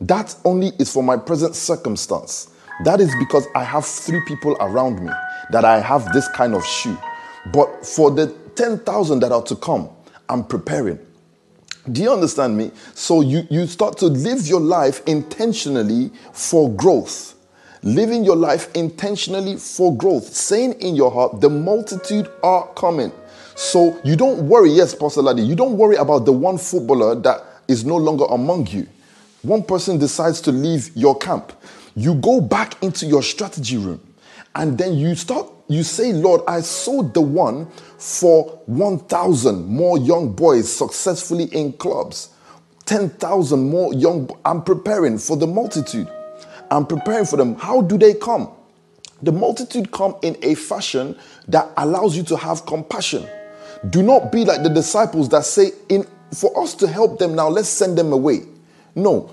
[0.00, 2.50] That only is for my present circumstance.
[2.84, 5.12] That is because I have three people around me
[5.50, 6.96] that I have this kind of shoe.
[7.52, 9.90] But for the 10,000 that are to come,
[10.28, 10.98] I'm preparing.
[11.90, 12.70] Do you understand me?
[12.94, 17.34] So you, you start to live your life intentionally for growth.
[17.84, 20.32] Living your life intentionally for growth.
[20.34, 23.10] Saying in your heart, the multitude are coming.
[23.56, 27.42] So you don't worry, yes, Pastor Ladi, you don't worry about the one footballer that
[27.66, 28.86] is no longer among you.
[29.42, 31.52] One person decides to leave your camp.
[31.96, 34.00] You go back into your strategy room
[34.54, 37.66] and then you start, you say, Lord, I sold the one
[37.98, 42.28] for 1,000 more young boys successfully in clubs.
[42.84, 46.08] 10,000 more young, I'm preparing for the multitude.
[46.72, 47.54] I'm preparing for them.
[47.56, 48.50] How do they come?
[49.22, 51.16] The multitude come in a fashion
[51.48, 53.28] that allows you to have compassion.
[53.90, 57.48] Do not be like the disciples that say, in, for us to help them now,
[57.48, 58.40] let's send them away.
[58.94, 59.30] No,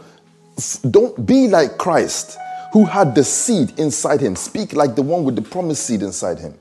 [0.91, 2.37] don't be like Christ
[2.73, 4.35] who had the seed inside him.
[4.35, 6.53] Speak like the one with the promised seed inside him.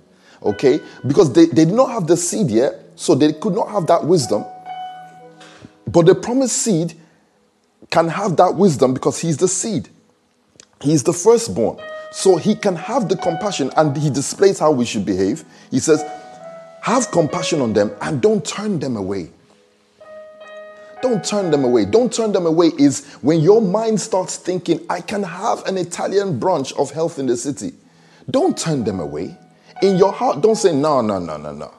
[0.42, 0.80] Okay?
[1.06, 4.04] Because they, they did not have the seed yet, so they could not have that
[4.04, 4.44] wisdom.
[5.86, 6.94] But the promised seed
[7.90, 9.88] can have that wisdom because he's the seed.
[10.80, 11.78] He's the firstborn.
[12.10, 15.44] So he can have the compassion and he displays how we should behave.
[15.70, 16.04] He says,
[16.82, 19.30] have compassion on them and don't turn them away.
[21.02, 21.84] Don't turn them away.
[21.84, 26.38] Don't turn them away is when your mind starts thinking, I can have an Italian
[26.38, 27.72] branch of health in the city.
[28.30, 29.36] Don't turn them away.
[29.82, 31.72] In your heart, don't say, No, no, no, no, no.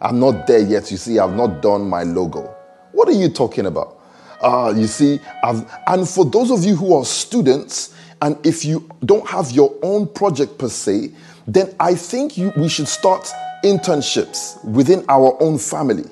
[0.00, 0.90] I'm not there yet.
[0.90, 2.54] You see, I've not done my logo.
[2.92, 4.00] What are you talking about?
[4.40, 8.88] Uh, you see, I've, and for those of you who are students, and if you
[9.04, 11.10] don't have your own project per se,
[11.46, 13.30] then I think you, we should start
[13.64, 16.04] internships within our own family.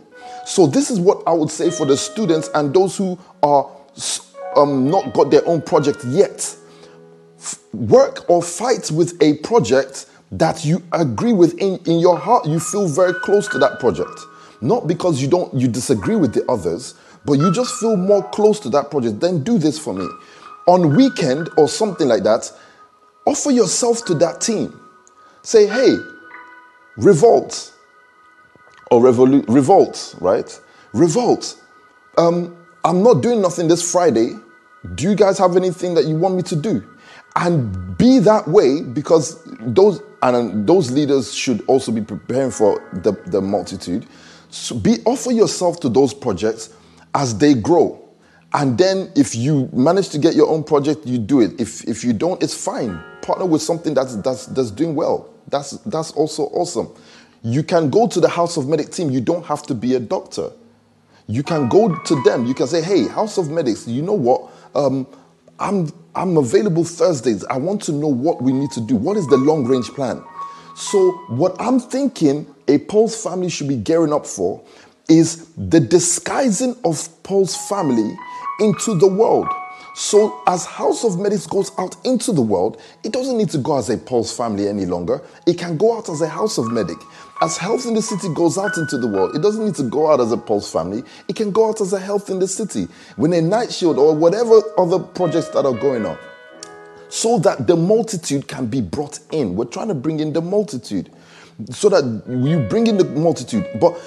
[0.45, 3.71] So this is what I would say for the students and those who are
[4.57, 6.57] um, not got their own project yet.
[7.39, 12.47] F- work or fight with a project that you agree with in, in your heart.
[12.47, 14.21] You feel very close to that project,
[14.61, 16.95] not because you don't you disagree with the others,
[17.25, 19.21] but you just feel more close to that project.
[19.21, 20.09] Then do this for me
[20.67, 22.51] on weekend or something like that.
[23.27, 24.79] Offer yourself to that team.
[25.43, 25.97] Say, hey,
[26.97, 27.73] revolt
[28.91, 30.61] or revolu- revolt, right?
[30.93, 31.61] Revolt.
[32.19, 34.37] Um, I'm not doing nothing this Friday.
[34.95, 36.85] Do you guys have anything that you want me to do?
[37.37, 43.13] And be that way because those and those leaders should also be preparing for the,
[43.27, 44.07] the multitude.
[44.51, 46.75] So be offer yourself to those projects
[47.15, 48.02] as they grow.
[48.55, 51.61] And then if you manage to get your own project, you do it.
[51.61, 53.03] If if you don't, it's fine.
[53.23, 55.31] Partner with something that's that's that's doing well.
[55.49, 56.89] That's that's also awesome.
[57.43, 59.11] You can go to the House of Medic team.
[59.11, 60.51] You don't have to be a doctor.
[61.27, 62.47] You can go to them.
[62.47, 64.51] You can say, hey, House of Medics, you know what?
[64.75, 65.07] Um,
[65.59, 67.45] I'm, I'm available Thursdays.
[67.47, 68.97] I want to know what we need to do.
[68.97, 70.23] What is the long range plan?
[70.75, 74.63] So, what I'm thinking a Pulse family should be gearing up for
[75.09, 78.17] is the disguising of Paul's family
[78.61, 79.49] into the world.
[79.95, 83.77] So, as House of Medics goes out into the world, it doesn't need to go
[83.77, 85.21] as a Paul's family any longer.
[85.47, 86.97] It can go out as a House of Medic.
[87.43, 90.11] As Health in the City goes out into the world, it doesn't need to go
[90.11, 91.03] out as a Paul's family.
[91.29, 92.89] It can go out as a Health in the City
[93.19, 96.17] with a Night Shield or whatever other projects that are going on.
[97.11, 99.57] So that the multitude can be brought in.
[99.57, 101.11] We're trying to bring in the multitude
[101.71, 103.67] so that you bring in the multitude.
[103.81, 103.99] But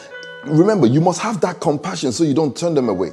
[0.47, 3.11] remember, you must have that compassion so you don't turn them away.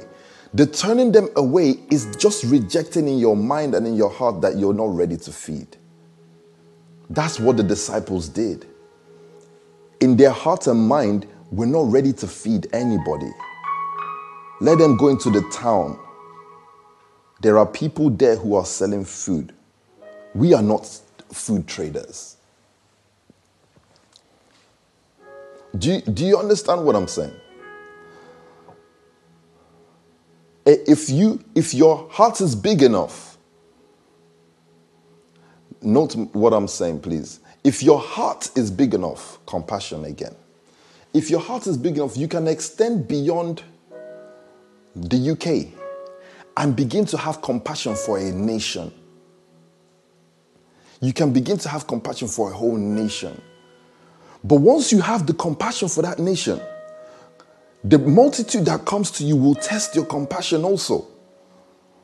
[0.53, 4.57] The turning them away is just rejecting in your mind and in your heart that
[4.57, 5.77] you're not ready to feed.
[7.09, 8.67] That's what the disciples did.
[10.01, 13.31] In their heart and mind, we're not ready to feed anybody.
[14.61, 15.99] Let them go into the town
[17.41, 19.53] There are people there who are selling food.
[20.35, 20.85] We are not
[21.31, 22.32] food traders.
[25.77, 27.33] Do you, do you understand what I'm saying?
[30.65, 33.37] Eh, if you if your heart is big enough,
[35.81, 37.39] note what I'm saying, please.
[37.63, 40.35] If your heart is big enough, compassion again.
[41.13, 43.63] If your heart is big enough, you can extend beyond
[44.95, 45.73] the UK
[46.57, 48.91] and begin to have compassion for a nation.
[51.01, 53.41] You can begin to have compassion for a whole nation.
[54.43, 56.59] But once you have the compassion for that nation,
[57.83, 61.07] the multitude that comes to you will test your compassion also.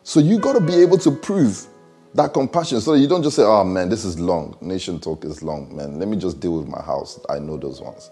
[0.04, 1.66] So you got to be able to prove
[2.14, 4.58] that compassion so that you don't just say, oh man, this is long.
[4.62, 6.00] Nation talk is long, man.
[6.00, 7.20] Let me just deal with my house.
[7.30, 8.10] I know those ones.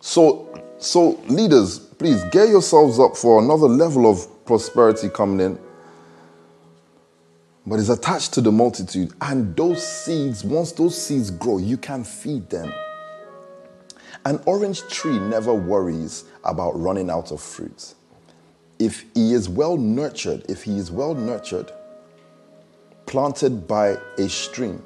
[0.00, 5.58] So, so leaders, please get yourselves up for another level of prosperity coming in.
[7.68, 9.12] But it's attached to the multitude.
[9.20, 12.72] And those seeds, once those seeds grow, you can feed them.
[14.24, 17.94] An orange tree never worries about running out of fruit.
[18.78, 21.70] If he is well nurtured, if he is well nurtured,
[23.04, 24.82] planted by a stream,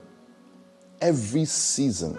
[1.01, 2.19] every season,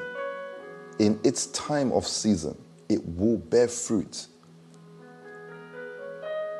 [0.97, 2.57] in its time of season,
[2.87, 4.27] it will bear fruit.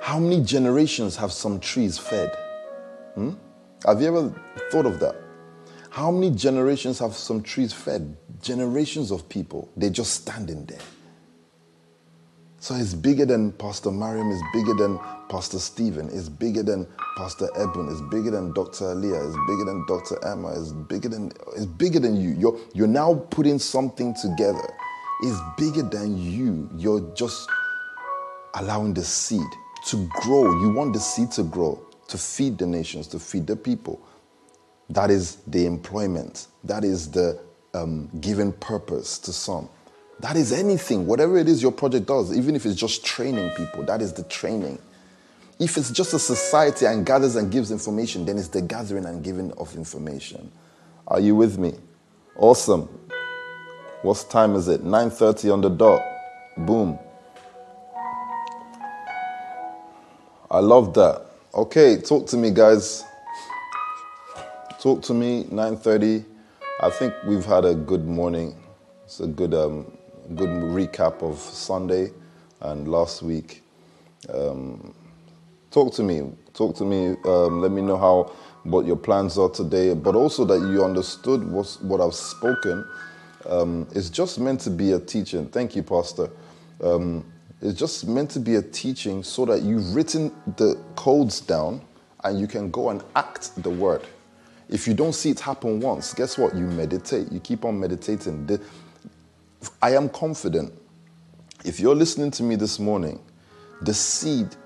[0.02, 2.36] How many generations have some trees fed?
[3.16, 3.34] Hmm?
[3.86, 4.34] Have you ever
[4.72, 5.16] thought of that?
[5.90, 8.16] How many generations have some trees fed?
[8.42, 9.70] Generations of people.
[9.78, 10.80] They're just standing there.
[12.60, 14.98] So it's bigger than Pastor Mariam, it's bigger than
[15.30, 18.86] Pastor Stephen, it's bigger than Pastor Edwin, it's bigger than Dr.
[18.86, 20.26] Aliyah, it's bigger than Dr.
[20.26, 22.30] Emma, it's bigger than it's bigger than you.
[22.40, 24.64] You're you're now putting something together
[25.24, 26.70] It's bigger than you.
[26.78, 27.50] You're just
[28.56, 29.42] allowing the seed
[29.88, 30.44] to grow.
[30.62, 31.82] You want the seed to grow,
[32.14, 34.00] to feed the nations, to feed the people.
[34.88, 36.46] That is the employment.
[36.64, 37.40] That is the
[37.74, 38.08] um,
[38.60, 39.68] purpose to some.
[40.20, 43.82] That is anything, whatever it is your project does, even if it's just training people,
[43.86, 44.78] that is the training.
[45.60, 49.24] If it's just a society and gathers and gives information, then it's the gathering and
[49.24, 50.52] giving of information.
[51.08, 51.74] Are you with me?
[52.38, 52.88] Awesome.
[54.04, 54.84] What time is it?
[54.84, 56.04] 9:30 on the dot.
[56.58, 57.00] Boom.
[60.52, 61.33] I love that.
[61.56, 63.04] Okay, talk to me guys.
[64.80, 66.26] Talk to me 9:30.
[66.82, 68.56] I think we've had a good morning.
[69.06, 69.86] It's a good um,
[70.36, 72.12] good recap of Sunday
[72.62, 73.64] and last week.
[74.34, 74.96] Um,
[75.72, 76.32] talk to me.
[76.54, 77.16] Talk to me.
[77.26, 78.32] Um, let me know how
[78.64, 82.84] what your plans are today, but also that you understood what I've spoken
[83.48, 85.48] um, it's just meant to be a teaching.
[85.48, 86.30] Thank you, Pastor.
[86.82, 87.26] Um,
[87.64, 91.82] it's just meant to be a teaching so that you've written the codes down
[92.26, 94.02] and you can go and act the word.
[94.68, 96.54] If you don't see it happen once, guess what?
[96.56, 97.32] You meditate.
[97.32, 98.60] You keep on meditating.
[99.82, 100.74] I am confident.
[101.64, 103.22] If you're listening to me this morning,
[103.82, 104.58] the seed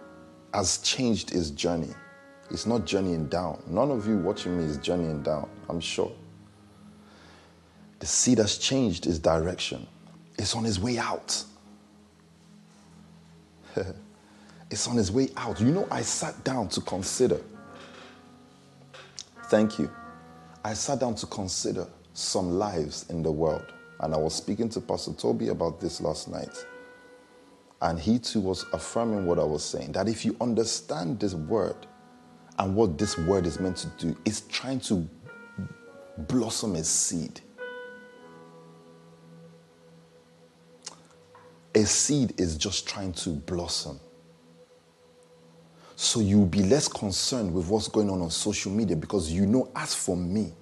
[0.51, 1.93] has changed its journey.
[2.49, 3.61] It's not journeying down.
[3.67, 6.11] None of you watching me is journeying down, I'm sure.
[7.99, 9.85] The seed has changed its direction.
[10.39, 11.43] It's on its way out.
[14.71, 15.59] it's on his way out.
[15.59, 17.41] You know, I sat down to consider.
[19.45, 19.89] Thank you.
[20.63, 23.73] I sat down to consider some lives in the world.
[23.99, 26.65] And I was speaking to Pastor Toby about this last night.
[27.81, 31.75] And he too was affirming what I was saying that if you understand this word
[32.57, 35.07] and what this word is meant to do, it's trying to
[36.17, 37.39] blossom a seed.
[41.77, 43.99] A seed is just trying to blossom.
[45.95, 49.69] So you'll be less concerned with what's going on on social media because you know,
[49.75, 50.53] as for me,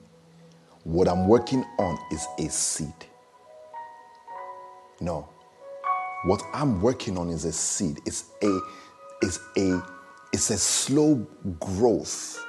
[0.83, 2.93] what I'm working on is a seed.
[4.99, 5.29] No.
[6.25, 8.01] What I'm working on is a seed.
[8.05, 8.59] It's a,
[9.21, 9.81] it's a,
[10.33, 11.25] it's a slow
[11.61, 12.45] growth.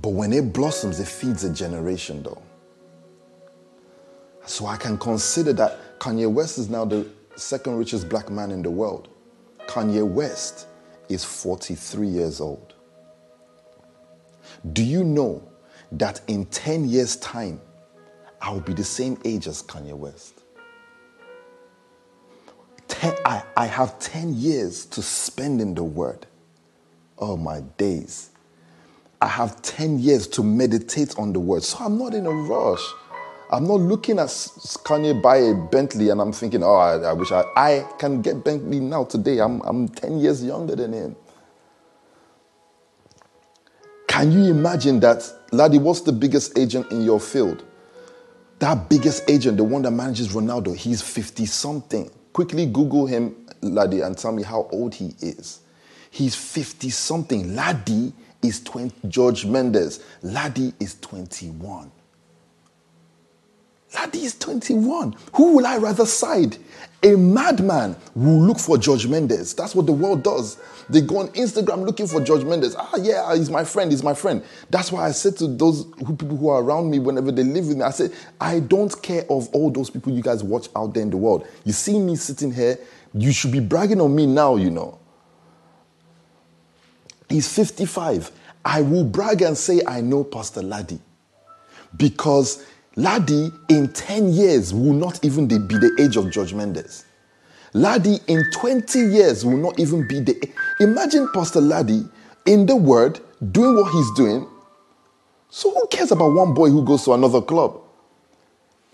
[0.00, 2.42] But when it blossoms, it feeds a generation though.
[4.48, 8.62] So I can consider that Kanye West is now the second richest black man in
[8.62, 9.08] the world.
[9.66, 10.66] Kanye West
[11.10, 12.74] is 43 years old.
[14.72, 15.46] Do you know
[15.92, 17.60] that in 10 years' time,
[18.40, 20.40] I will be the same age as Kanye West?
[22.88, 26.26] Ten, I, I have 10 years to spend in the Word.
[27.18, 28.30] Oh, my days.
[29.20, 31.64] I have 10 years to meditate on the Word.
[31.64, 32.82] So I'm not in a rush.
[33.50, 37.32] I'm not looking at Kanye buy a Bentley and I'm thinking, oh, I, I wish
[37.32, 39.38] I, I can get Bentley now today.
[39.38, 41.16] I'm, I'm 10 years younger than him.
[44.06, 45.78] Can you imagine that, Laddie?
[45.78, 47.64] What's the biggest agent in your field?
[48.58, 52.10] That biggest agent, the one that manages Ronaldo, he's 50 something.
[52.32, 55.60] Quickly Google him, Laddie, and tell me how old he is.
[56.10, 57.54] He's 50 something.
[57.54, 60.04] Laddie is 20, George Mendes.
[60.22, 61.90] Laddie is 21.
[63.94, 65.16] Laddie is 21.
[65.34, 66.56] Who will I rather side?
[67.02, 69.54] A madman will look for George Mendes.
[69.54, 70.58] That's what the world does.
[70.90, 72.74] They go on Instagram looking for George Mendes.
[72.76, 74.42] Ah, yeah, he's my friend, he's my friend.
[74.68, 77.68] That's why I said to those who, people who are around me whenever they live
[77.68, 80.92] with me, I said, I don't care of all those people you guys watch out
[80.94, 81.46] there in the world.
[81.64, 82.78] You see me sitting here,
[83.14, 84.98] you should be bragging on me now, you know.
[87.28, 88.32] He's 55.
[88.64, 91.00] I will brag and say, I know Pastor Laddie.
[91.96, 92.66] Because
[92.98, 97.04] Laddie in 10 years will not even be the age of George Mendes.
[97.72, 100.50] Laddie in 20 years will not even be the.
[100.80, 102.04] Imagine Pastor Laddie
[102.44, 103.20] in the word
[103.52, 104.48] doing what he's doing.
[105.48, 107.80] So who cares about one boy who goes to another club?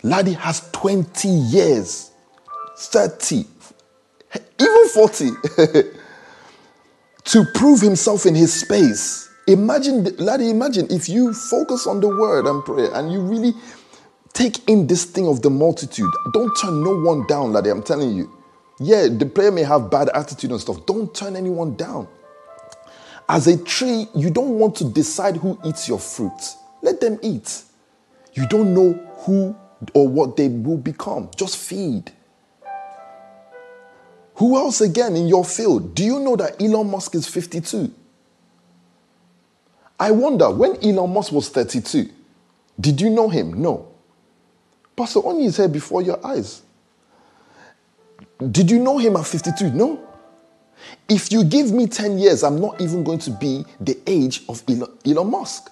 [0.03, 2.11] Laddie has 20 years,
[2.77, 3.43] 30,
[4.59, 5.29] even 40
[7.23, 9.27] to prove himself in his space.
[9.47, 13.53] Imagine, Laddie, imagine if you focus on the word and prayer and you really
[14.35, 16.11] take in this thing of the multitude.
[16.33, 18.31] Don't turn no one down, Laddie, I'm telling you.
[18.79, 20.85] Yeah, the player may have bad attitude and stuff.
[20.85, 22.07] Don't turn anyone down.
[23.27, 26.55] As a tree, you don't want to decide who eats your fruit.
[26.81, 27.63] Let them eat.
[28.33, 29.55] You don't know who
[29.93, 31.31] or what they will become.
[31.35, 32.11] Just feed.
[34.35, 35.95] Who else again in your field?
[35.95, 37.91] Do you know that Elon Musk is 52?
[39.97, 42.09] I wonder when Elon Musk was 32,
[42.79, 43.61] did you know him?
[43.61, 43.94] No.
[44.95, 46.61] Pastor Oni is here before your eyes.
[48.51, 49.71] Did you know him at 52?
[49.71, 50.01] No.
[51.07, 54.63] If you give me 10 years, I'm not even going to be the age of
[55.05, 55.71] Elon, Musk.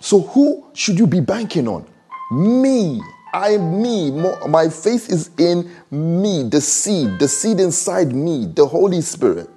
[0.00, 1.86] So who should you be banking on?
[2.30, 3.00] Me.
[3.32, 4.10] I'm me.
[4.10, 9.50] My faith is in me, the seed, the seed inside me, the Holy Spirit.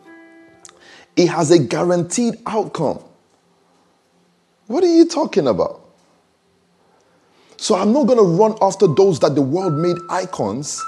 [1.15, 3.03] It has a guaranteed outcome.
[4.67, 5.80] What are you talking about?
[7.61, 10.83] So I'm not going to run after those that the world made icons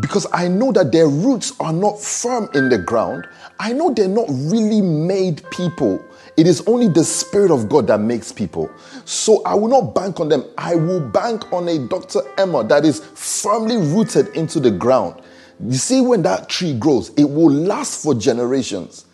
[0.00, 3.26] because I know that their roots are not firm in the ground.
[3.58, 6.04] I know they're not really made people.
[6.36, 8.70] It is only the Spirit of God that makes people.
[9.06, 10.44] So I will not bank on them.
[10.58, 12.20] I will bank on a Dr.
[12.36, 15.22] Emma that is firmly rooted into the ground.
[15.64, 19.06] You see, when that tree grows, it will last for generations.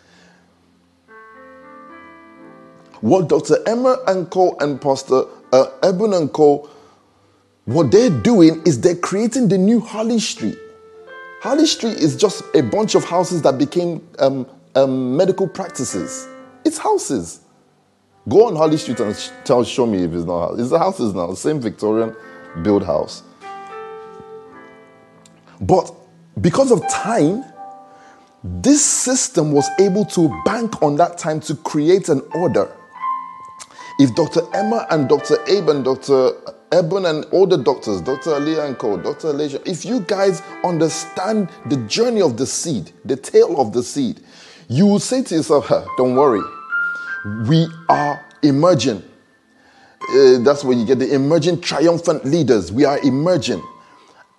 [2.99, 3.55] What Dr.
[3.65, 4.57] Emma and Co.
[4.59, 6.69] and Pastor uh, Eben and Co
[7.65, 10.57] what they're doing is they're creating the new Harley Street.
[11.41, 16.27] Harley Street is just a bunch of houses that became um, um, medical practices.
[16.63, 17.41] It's houses.
[18.27, 20.59] Go on Harley Street and tell, show me if it's not house.
[20.59, 22.15] It's the houses now, same Victorian
[22.63, 23.23] build house.
[25.61, 25.91] But
[26.41, 27.43] because of time,
[28.43, 32.71] this system was able to bank on that time to create an order.
[33.97, 34.41] If Dr.
[34.53, 35.37] Emma and Dr.
[35.47, 36.31] Abe and Dr.
[36.71, 38.31] Eben and all the doctors, Dr.
[38.31, 39.29] Aliyah and Co., Dr.
[39.29, 44.19] Alicia, if you guys understand the journey of the seed, the tale of the seed,
[44.67, 46.41] you will say to yourself, don't worry,
[47.47, 49.01] we are emerging.
[50.09, 52.71] Uh, that's where you get the emerging triumphant leaders.
[52.71, 53.63] We are emerging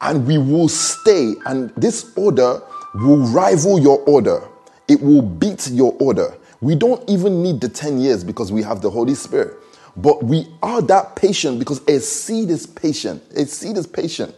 [0.00, 1.34] and we will stay.
[1.46, 2.60] And this order
[2.94, 4.46] will rival your order,
[4.88, 6.34] it will beat your order.
[6.66, 9.56] We don't even need the 10 years because we have the Holy Spirit.
[9.96, 13.22] But we are that patient because a seed is patient.
[13.36, 14.34] A seed is patient.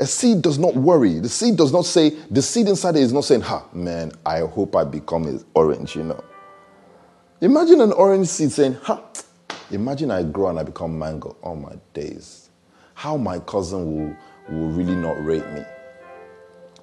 [0.00, 1.20] A seed does not worry.
[1.20, 4.40] The seed does not say, the seed inside it is not saying, ha, man, I
[4.40, 6.24] hope I become an orange, you know.
[7.40, 9.00] Imagine an orange seed saying, ha,
[9.70, 11.36] imagine I grow and I become mango.
[11.44, 12.50] Oh my days.
[12.94, 14.16] How my cousin will,
[14.50, 15.62] will really not rate me.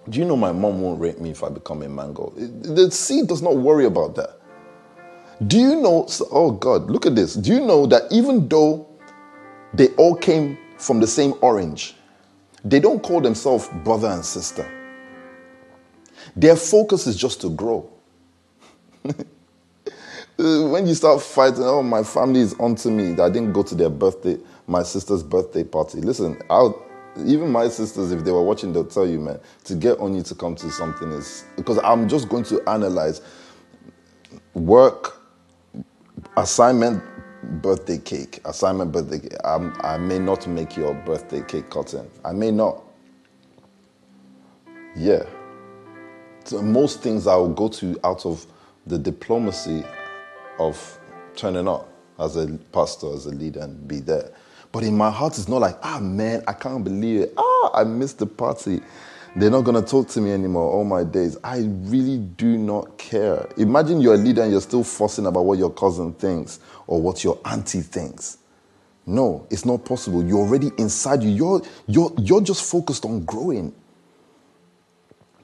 [0.09, 2.33] Do you know my mom won't rate me if I become a mango?
[2.35, 4.37] The seed does not worry about that.
[5.45, 6.07] Do you know?
[6.31, 7.35] Oh God, look at this.
[7.35, 8.87] Do you know that even though
[9.73, 11.95] they all came from the same orange,
[12.63, 14.69] they don't call themselves brother and sister.
[16.35, 17.89] Their focus is just to grow.
[20.37, 23.11] when you start fighting, oh, my family is onto me.
[23.19, 24.37] I didn't go to their birthday,
[24.67, 26.01] my sister's birthday party.
[26.01, 26.85] Listen, I'll,
[27.17, 30.23] even my sisters, if they were watching, they'll tell you, man, to get on you
[30.23, 33.21] to come to something is because I'm just going to analyze
[34.53, 35.17] work,
[36.37, 37.03] assignment
[37.63, 39.33] birthday cake assignment birthday cake.
[39.43, 42.83] I'm, i may not make your birthday cake cutting i may not
[44.95, 45.23] yeah
[46.43, 48.45] so most things i will go to out of
[48.85, 49.83] the diplomacy
[50.59, 50.99] of
[51.35, 54.31] turning up as a pastor, as a leader, and be there.
[54.71, 57.33] But in my heart, it's not like, ah, man, I can't believe it.
[57.37, 58.81] Ah, I missed the party.
[59.35, 61.37] They're not going to talk to me anymore all my days.
[61.43, 63.47] I really do not care.
[63.57, 67.23] Imagine you're a leader and you're still fussing about what your cousin thinks or what
[67.23, 68.39] your auntie thinks.
[69.05, 70.23] No, it's not possible.
[70.23, 71.29] You're already inside you.
[71.29, 73.73] You're, you're, you're just focused on growing.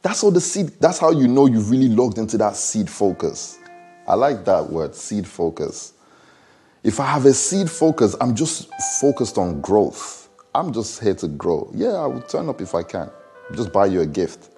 [0.01, 3.57] That's how the seed, that's how you know you've really logged into that seed focus.
[4.07, 5.93] I like that word, seed focus.
[6.83, 8.69] If I have a seed focus, I'm just
[9.01, 10.29] focused on growth.
[10.53, 11.69] I'm just here to grow.
[11.73, 13.09] Yeah, I will turn up if I can.
[13.55, 14.49] Just buy you a gift.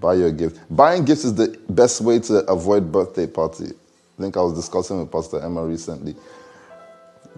[0.00, 0.60] Buy you a gift.
[0.74, 3.66] Buying gifts is the best way to avoid birthday party.
[3.66, 6.14] I think I was discussing with Pastor Emma recently.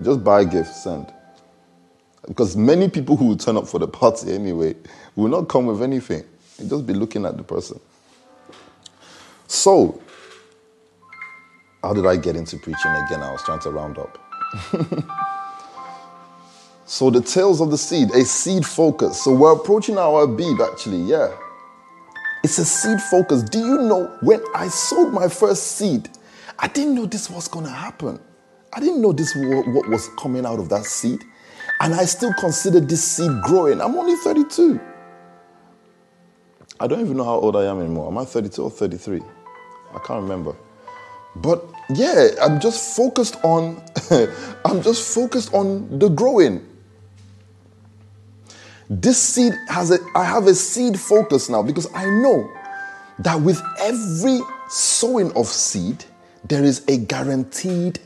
[0.02, 1.12] Just buy a gift, send.
[2.26, 4.74] Because many people who will turn up for the party anyway
[5.14, 6.24] will not come with anything.
[6.59, 7.78] You just be looking at the person.
[9.46, 10.00] So,
[11.85, 13.20] how did I get into preaching again?
[13.20, 14.18] I was trying to round up.
[16.87, 19.22] so, the tales of the seed, a seed focus.
[19.22, 21.37] So, we're approaching our Abib actually, yeah.
[22.43, 23.43] It's a seed focus.
[23.43, 26.09] Do you know when I sowed my first seed,
[26.59, 28.18] I didn't know this was to happen.
[28.72, 31.22] I didn't know this what was coming out of that seed.
[31.80, 33.82] And I still consider this seed growing.
[33.82, 34.80] I'm only 32.
[36.80, 38.09] I don't even know how old I am anymore.
[38.09, 39.20] Am I 32 or 33?
[39.95, 40.57] I can't remember.
[41.37, 43.82] But yeah, I'm just focused on
[44.64, 46.66] I'm just focused on the growing.
[48.89, 52.51] This seed has a I have a seed focus now because I know
[53.20, 56.05] that with every sowing of seed,
[56.49, 58.01] there is a guaranteed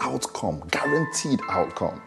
[0.00, 0.62] outcome.
[0.70, 2.00] Guaranteed outcome.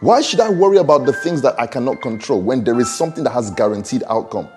[0.00, 3.24] Why should I worry about the things that I cannot control when there is something
[3.24, 4.48] that has guaranteed outcome?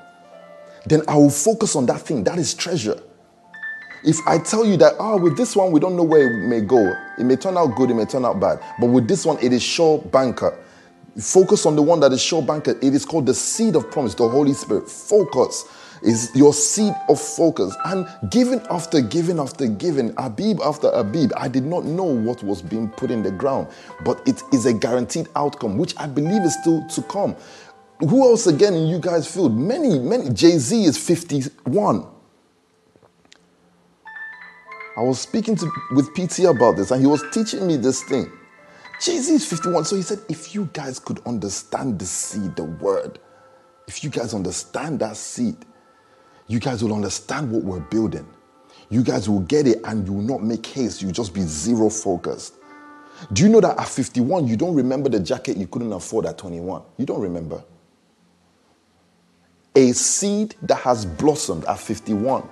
[0.85, 2.23] Then I will focus on that thing.
[2.23, 3.01] That is treasure.
[4.03, 6.61] If I tell you that, oh, with this one, we don't know where it may
[6.61, 6.93] go.
[7.19, 8.59] It may turn out good, it may turn out bad.
[8.79, 10.57] But with this one, it is sure banker.
[11.19, 12.71] Focus on the one that is sure banker.
[12.81, 14.89] It is called the seed of promise, the Holy Spirit.
[14.89, 15.65] Focus
[16.01, 17.75] is your seed of focus.
[17.85, 22.61] And giving after giving after giving, Abib after Abib, I did not know what was
[22.61, 23.67] being put in the ground,
[24.03, 27.35] but it is a guaranteed outcome, which I believe is still to come.
[27.99, 29.55] Who else again in you guys' field?
[29.55, 30.31] Many, many.
[30.31, 32.20] Jay Z is 51.
[34.97, 38.31] I was speaking to, with PT about this, and he was teaching me this thing.
[38.99, 39.85] Jay Z is 51.
[39.85, 43.19] So he said, if you guys could understand the seed, the word,
[43.87, 45.55] if you guys understand that seed,
[46.47, 48.27] you guys will understand what we're building.
[48.89, 51.01] You guys will get it and you will not make haste.
[51.01, 52.55] You'll just be zero focused.
[53.33, 56.37] Do you know that at 51, you don't remember the jacket you couldn't afford at
[56.37, 56.81] 21?
[56.97, 57.63] You don't remember.
[59.75, 62.47] A seed that has blossomed at 51.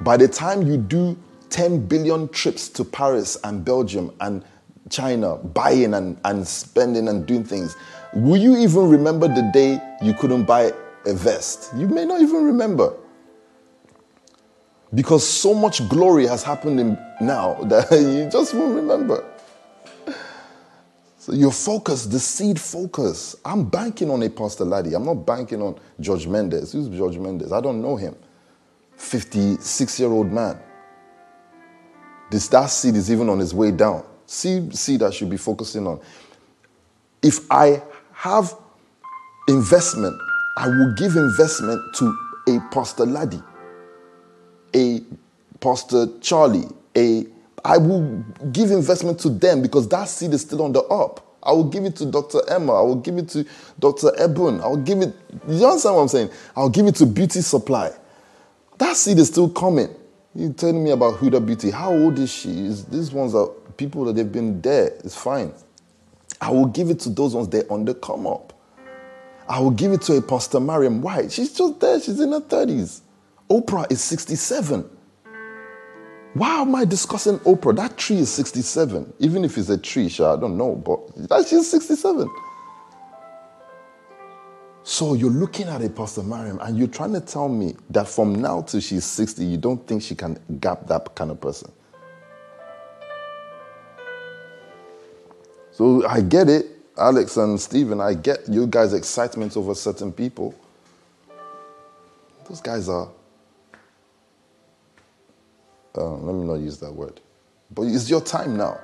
[0.00, 1.16] By the time you do
[1.52, 4.42] 10 billion trips to Paris and Belgium and
[4.88, 7.76] China, buying and, and spending and doing things,
[8.14, 10.72] will you even remember the day you couldn't buy
[11.06, 11.70] a vest?
[11.76, 12.94] You may not even remember.
[14.94, 19.24] Because so much glory has happened in now that you just won't remember.
[21.18, 23.36] So your focus, the seed focus.
[23.44, 24.94] I'm banking on a Pastor Laddie.
[24.94, 26.72] I'm not banking on George Mendes.
[26.72, 27.52] Who's George Mendes?
[27.52, 28.16] I don't know him.
[28.96, 30.58] 56 year old man.
[32.32, 34.06] This that seed is even on his way down.
[34.24, 36.00] See, seed I should be focusing on.
[37.22, 37.82] If I
[38.14, 38.56] have
[39.48, 40.18] investment,
[40.56, 42.16] I will give investment to
[42.48, 43.42] a Pastor Laddie,
[44.74, 45.02] a
[45.60, 47.26] Pastor Charlie, a
[47.66, 51.36] I will give investment to them because that seed is still on the up.
[51.42, 52.40] I will give it to Dr.
[52.48, 52.72] Emma.
[52.72, 53.46] I will give it to
[53.78, 54.10] Dr.
[54.18, 54.62] Ebon.
[54.62, 55.14] I will give it,
[55.46, 56.30] you understand what I'm saying?
[56.56, 57.92] I'll give it to Beauty Supply.
[58.78, 59.94] That seed is still coming.
[60.34, 61.70] You telling me about Huda Beauty.
[61.70, 62.66] How old is she?
[62.66, 64.86] Is, these ones are people that they've been there.
[65.04, 65.52] It's fine.
[66.40, 68.52] I will give it to those ones they're on the come up.
[69.48, 71.32] I will give it to a Pastor Mariam White.
[71.32, 72.00] She's just there.
[72.00, 73.02] She's in her 30s.
[73.50, 74.88] Oprah is 67.
[76.34, 77.76] Why am I discussing Oprah?
[77.76, 79.12] That tree is 67.
[79.18, 82.26] Even if it's a tree, sure, I don't know, but she's 67.
[84.84, 88.34] So you're looking at a Pastor Mariam and you're trying to tell me that from
[88.34, 91.70] now till she's 60, you don't think she can gap that kind of person.
[95.70, 96.66] So I get it,
[96.98, 100.54] Alex and Stephen, I get you guys' excitement over certain people.
[102.48, 103.08] Those guys are
[105.96, 107.20] uh, let me not use that word.
[107.70, 108.78] But it's your time now.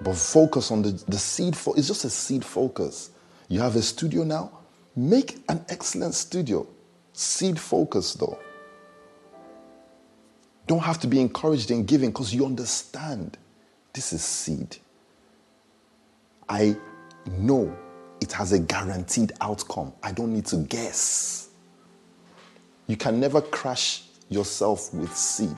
[0.00, 1.56] But focus on the, the seed.
[1.56, 3.10] For, it's just a seed focus.
[3.48, 4.52] You have a studio now.
[4.94, 6.66] Make an excellent studio.
[7.12, 8.38] Seed focus, though.
[10.66, 13.38] Don't have to be encouraged in giving because you understand.
[13.94, 14.76] This is seed.
[16.48, 16.76] I
[17.38, 17.74] know
[18.20, 19.92] it has a guaranteed outcome.
[20.02, 21.48] I don't need to guess.
[22.86, 25.56] You can never crash yourself with seed.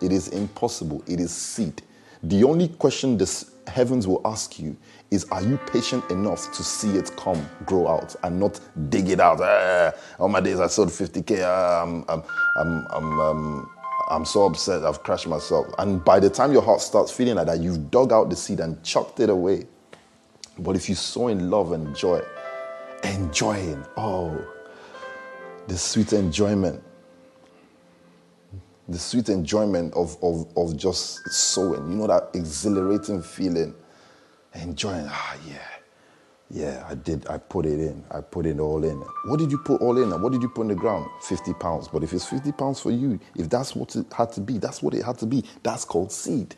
[0.00, 1.02] It is impossible.
[1.06, 1.82] It is seed.
[2.22, 3.26] The only question the
[3.68, 4.76] heavens will ask you
[5.10, 8.60] is Are you patient enough to see it come, grow out, and not
[8.90, 9.40] dig it out?
[9.40, 11.42] Ah, all my days I sold 50K.
[11.44, 12.22] Ah, I'm, I'm,
[12.58, 13.70] I'm, I'm, um,
[14.08, 14.84] I'm so upset.
[14.84, 15.66] I've crashed myself.
[15.78, 18.60] And by the time your heart starts feeling like that, you've dug out the seed
[18.60, 19.66] and chucked it away.
[20.58, 22.22] But if you sow in love and joy,
[23.04, 24.44] enjoying, oh,
[25.68, 26.82] the sweet enjoyment,
[28.88, 33.74] the sweet enjoyment of, of, of just sowing, you know, that exhilarating feeling,
[34.54, 35.58] enjoying, ah, yeah,
[36.50, 38.98] yeah, I did, I put it in, I put it all in.
[39.26, 40.10] What did you put all in?
[40.22, 41.08] What did you put in the ground?
[41.22, 41.88] 50 pounds.
[41.88, 44.82] But if it's 50 pounds for you, if that's what it had to be, that's
[44.82, 45.44] what it had to be.
[45.64, 46.54] That's called seed.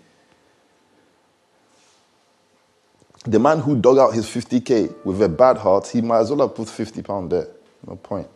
[3.24, 6.46] The man who dug out his 50K with a bad heart, he might as well
[6.46, 7.48] have put 50 pounds there.
[7.86, 8.28] No point.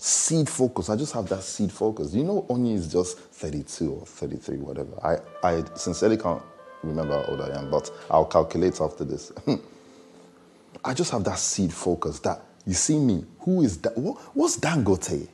[0.00, 0.88] Seed focus.
[0.90, 2.14] I just have that seed focus.
[2.14, 4.92] You know, Onyi is just 32 or 33, whatever.
[5.04, 6.40] I, I sincerely can't
[6.84, 9.32] remember how old I am, but I'll calculate after this.
[10.84, 13.24] I just have that seed focus that you see me.
[13.40, 13.98] Who is that?
[13.98, 15.28] What, what's Dangote?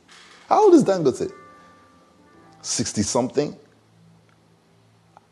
[0.49, 1.31] How old is Dangote?
[2.63, 3.55] 60 something.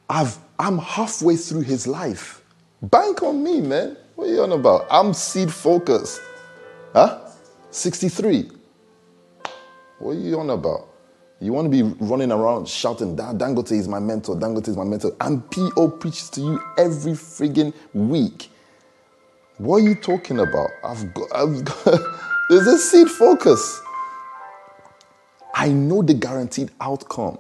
[0.07, 2.43] I've, I'm halfway through his life.
[2.83, 3.97] Bank on me, man.
[4.13, 4.85] What are you on about?
[4.91, 6.21] I'm seed focused.
[6.93, 7.19] Huh?
[7.71, 8.51] 63.
[10.03, 10.89] What are you on about?
[11.39, 15.15] You want to be running around shouting, Dangote is my mentor, Dangote is my mentor.
[15.21, 18.49] And PO preaches to you every friggin' week.
[19.59, 20.71] What are you talking about?
[20.83, 22.01] I've got, I've got
[22.49, 23.81] there's a seed focus.
[25.53, 27.37] I know the guaranteed outcome.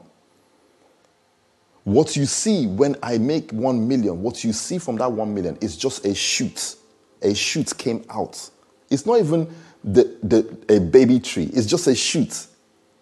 [1.83, 5.57] What you see when I make one million, what you see from that one million
[5.59, 6.77] is just a shoot.
[7.23, 8.49] A shoot came out.
[8.89, 9.53] It's not even
[9.83, 12.47] the, the, a baby tree, it's just a shoot.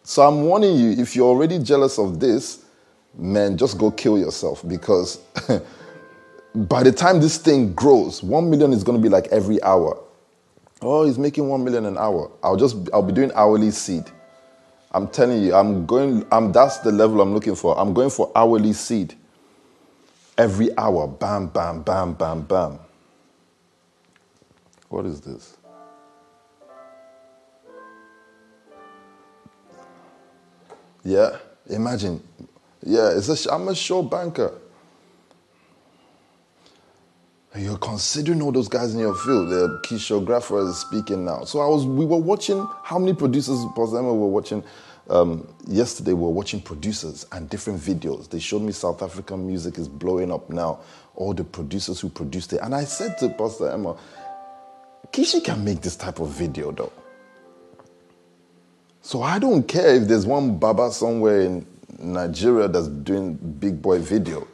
[0.03, 2.65] So I'm warning you if you're already jealous of this,
[3.17, 5.17] man, just go kill yourself because
[6.55, 9.99] by the time this thing grows, one million is going to be like every hour.
[10.81, 12.31] Oh, he's making one million an hour.
[12.43, 14.05] I'll just, I'll be doing hourly seed.
[14.93, 17.79] I'm telling you, I'm going, I'm, that's the level I'm looking for.
[17.79, 19.15] I'm going for hourly seed.
[20.37, 22.79] Every hour, bam, bam, bam, bam, bam.
[24.89, 25.57] What is this?
[31.03, 31.37] Yeah,
[31.69, 32.23] imagine.
[32.83, 34.53] Yeah, it's a, I'm a sure banker.
[37.55, 39.49] You're considering all those guys in your field.
[39.49, 41.43] The Kisho Kishographer is speaking now.
[41.43, 44.63] So I was, we were watching how many producers, Pastor Emma, were watching.
[45.09, 48.29] Um, yesterday we were watching producers and different videos.
[48.29, 50.79] They showed me South African music is blowing up now.
[51.15, 53.97] All the producers who produced it, and I said to Pastor Emma,
[55.11, 56.93] Kishi can make this type of video though.
[59.01, 61.65] So I don't care if there's one Baba somewhere in
[61.99, 64.47] Nigeria that's doing big boy video.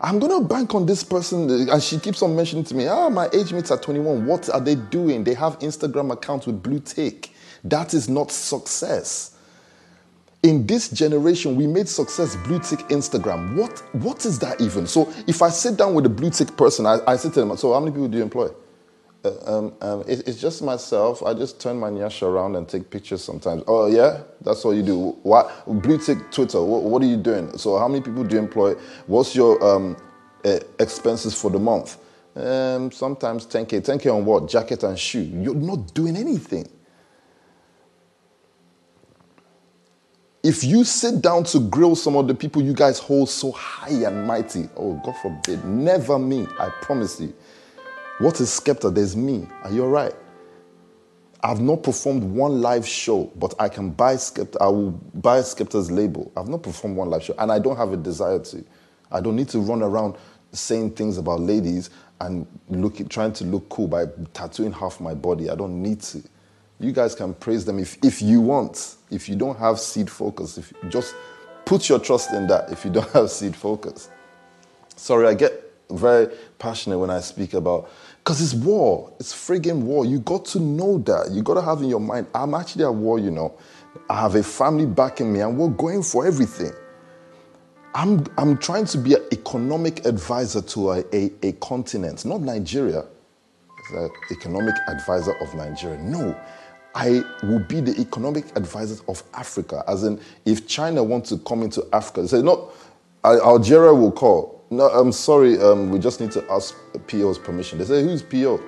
[0.00, 3.30] I'm gonna bank on this person, and she keeps on mentioning to me, ah, my
[3.32, 4.26] age mates are 21.
[4.26, 5.24] What are they doing?
[5.24, 7.30] They have Instagram accounts with blue tick.
[7.64, 9.32] That is not success.
[10.42, 13.56] In this generation, we made success blue tick Instagram.
[13.56, 14.86] What, what is that even?
[14.86, 17.56] So if I sit down with a blue tick person, I, I say to them,
[17.56, 18.48] so how many people do you employ?
[19.26, 21.22] Uh, um, um, it, it's just myself.
[21.22, 23.64] I just turn my nyash around and take pictures sometimes.
[23.66, 25.10] Oh yeah, that's all you do.
[25.22, 26.62] What blue tick Twitter?
[26.62, 27.56] What, what, are you doing?
[27.58, 28.74] So how many people do you employ?
[29.06, 29.96] What's your um,
[30.44, 31.98] uh, expenses for the month?
[32.36, 33.80] Um, sometimes 10k.
[33.80, 34.48] 10k on what?
[34.48, 35.22] Jacket and shoe.
[35.22, 36.68] You're not doing anything.
[40.44, 44.06] If you sit down to grill some of the people you guys hold so high
[44.06, 46.46] and mighty, oh God forbid, never me.
[46.60, 47.34] I promise you.
[48.18, 48.94] What is Skepta?
[48.94, 49.46] There's me.
[49.62, 50.14] Are you all right?
[51.42, 54.56] I've not performed one live show, but I can buy Skepta.
[54.60, 56.32] I will buy Skepta's label.
[56.36, 58.64] I've not performed one live show, and I don't have a desire to.
[59.12, 60.16] I don't need to run around
[60.52, 61.90] saying things about ladies
[62.20, 65.50] and look, trying to look cool by tattooing half my body.
[65.50, 66.22] I don't need to.
[66.80, 68.96] You guys can praise them if, if you want.
[69.10, 71.14] If you don't have seed focus, if just
[71.66, 72.72] put your trust in that.
[72.72, 74.08] If you don't have seed focus,
[74.96, 77.90] sorry, I get very passionate when I speak about
[78.26, 79.12] because it's war.
[79.20, 80.04] It's friggin' war.
[80.04, 81.30] You got to know that.
[81.30, 83.54] You got to have in your mind, I'm actually at war, you know.
[84.10, 86.72] I have a family backing me and we're going for everything.
[87.94, 93.04] I'm, I'm trying to be an economic advisor to a, a, a continent, not Nigeria.
[93.92, 95.98] The economic advisor of Nigeria.
[95.98, 96.36] No,
[96.96, 99.84] I will be the economic advisor of Africa.
[99.86, 102.72] As in, if China wants to come into Africa, say, no,
[103.24, 105.58] Algeria will call no, I'm sorry.
[105.60, 106.74] Um, we just need to ask
[107.08, 107.78] PO's permission.
[107.78, 108.60] They say, who's PO?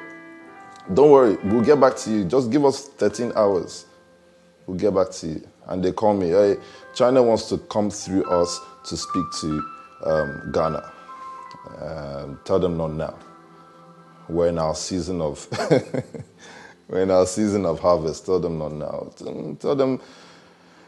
[0.94, 2.24] Don't worry, we'll get back to you.
[2.24, 3.86] Just give us 13 hours.
[4.66, 5.48] We'll get back to you.
[5.66, 6.56] And they call me, hey,
[6.94, 9.64] China wants to come through us to speak to
[10.06, 10.92] um, Ghana.
[11.80, 13.18] Um, tell them not now.
[14.28, 15.46] We're in our season of
[16.88, 18.26] we're in our season of harvest.
[18.26, 19.12] Tell them not now.
[19.60, 20.00] Tell them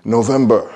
[0.05, 0.74] November.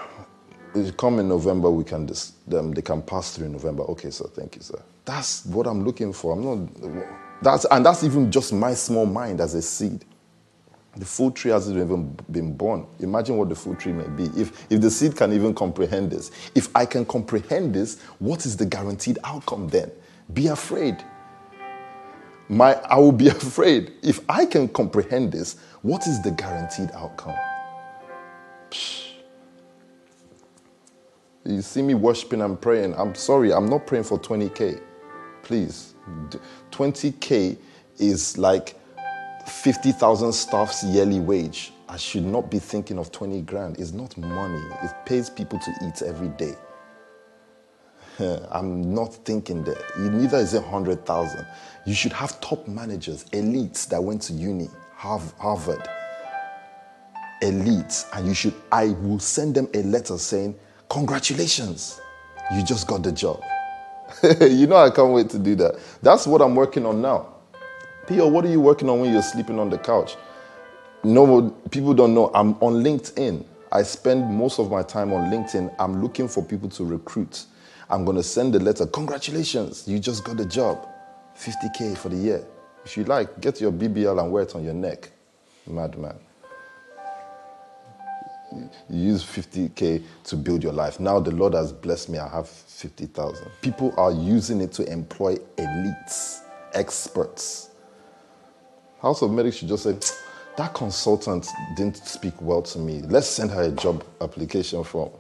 [0.96, 3.84] Come in November, we can dis- they can pass through in November.
[3.84, 4.26] Okay, sir.
[4.34, 4.80] Thank you, sir.
[5.05, 6.32] That's what I'm looking for.
[6.34, 7.05] I'm not.
[7.42, 10.05] That's and that's even just my small mind as a seed.
[10.96, 12.86] The fruit tree hasn't even been born.
[13.01, 14.24] Imagine what the fruit tree may be.
[14.40, 18.56] If, if the seed can even comprehend this, if I can comprehend this, what is
[18.56, 19.90] the guaranteed outcome then?
[20.32, 20.96] Be afraid.
[22.48, 23.92] My, I will be afraid.
[24.02, 27.34] If I can comprehend this, what is the guaranteed outcome?
[28.70, 29.03] Psh.
[31.47, 32.95] You see me worshiping and praying.
[32.95, 34.81] I'm sorry, I'm not praying for 20K.
[35.43, 35.95] Please.
[36.71, 37.59] 20K
[37.99, 38.81] is like
[39.47, 41.73] 50,000 staff's yearly wage.
[41.89, 43.79] I should not be thinking of 20 grand.
[43.79, 46.55] It's not money, it pays people to eat every day.
[48.51, 49.99] I'm not thinking that.
[49.99, 51.47] Neither is it 100,000.
[51.85, 55.89] You should have top managers, elites that went to uni, Harvard,
[57.43, 60.59] elites, and you should, I will send them a letter saying,
[60.89, 62.01] Congratulations,
[62.55, 63.43] you just got the job.
[64.40, 65.78] you know, I can't wait to do that.
[66.02, 67.35] That's what I'm working on now.
[68.06, 70.16] PO, what are you working on when you're sleeping on the couch?
[71.02, 72.31] No, people don't know.
[72.35, 73.44] I'm on LinkedIn.
[73.73, 75.74] I spend most of my time on LinkedIn.
[75.78, 77.44] I'm looking for people to recruit.
[77.90, 78.86] I'm going to send a letter.
[78.86, 80.86] Congratulations, you just got the job.
[81.36, 82.47] 50K for the year.
[82.85, 85.11] If you like, get your BBL and wear it on your neck.
[85.66, 86.16] Madman.
[88.55, 91.01] You use 50K to build your life.
[91.01, 92.18] Now the Lord has blessed me.
[92.18, 93.48] I have 50,000.
[93.60, 96.40] People are using it to employ elites,
[96.72, 97.70] experts.
[99.01, 99.97] House of Medics should just say,
[100.56, 103.02] that consultant didn't speak well to me.
[103.02, 105.10] Let's send her a job application form.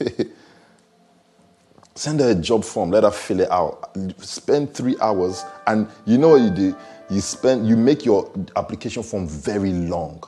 [1.94, 3.96] send her a job form, let her fill it out.
[4.18, 6.76] Spend three hours, and you know what you do?
[7.08, 10.22] You spend you make your application form very long.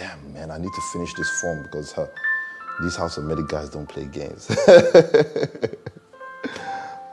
[0.00, 1.94] Damn man, I need to finish this form because
[2.82, 4.46] these House of Medic guys don't play games.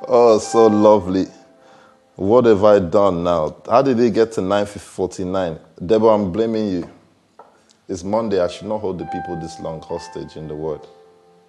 [0.08, 1.28] oh, so lovely.
[2.16, 3.58] What have I done now?
[3.70, 5.60] How did they get to 949?
[5.86, 6.90] Deborah, I'm blaming you.
[7.90, 8.40] It's Monday.
[8.40, 10.88] I should not hold the people this long hostage in the world.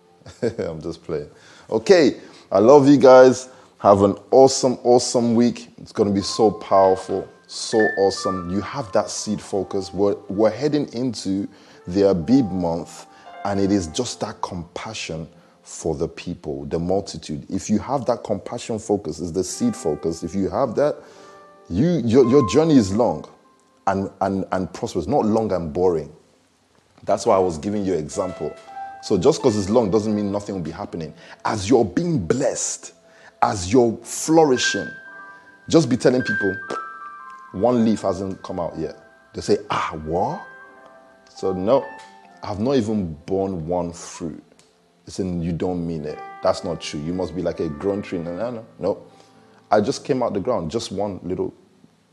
[0.43, 1.31] I'm just playing.
[1.71, 2.17] Okay,
[2.51, 3.49] I love you guys.
[3.79, 5.69] Have an awesome, awesome week.
[5.79, 8.51] It's going to be so powerful, so awesome.
[8.51, 9.93] You have that seed focus.
[9.93, 11.49] We're, we're heading into
[11.87, 13.07] the Abib month,
[13.45, 15.27] and it is just that compassion
[15.63, 17.47] for the people, the multitude.
[17.51, 20.23] If you have that compassion focus, is the seed focus.
[20.23, 20.97] If you have that,
[21.71, 23.29] you your, your journey is long
[23.87, 26.13] and, and, and prosperous, not long and boring.
[27.05, 28.55] That's why I was giving you an example.
[29.03, 31.15] So just because it's long doesn't mean nothing will be happening.
[31.45, 32.93] As you're being blessed,
[33.43, 34.89] as you're flourishing,
[35.69, 36.55] just be telling people,
[37.53, 38.97] one leaf hasn't come out yet.
[39.35, 40.47] They say, ah, what?
[41.35, 41.87] So no,
[42.43, 44.43] I've not even borne one fruit
[45.07, 46.19] saying you don't mean it.
[46.43, 47.01] That's not true.
[47.01, 48.19] You must be like a grown tree.
[48.19, 48.67] No, no, no.
[48.79, 49.03] no.
[49.71, 51.53] I just came out the ground, just one little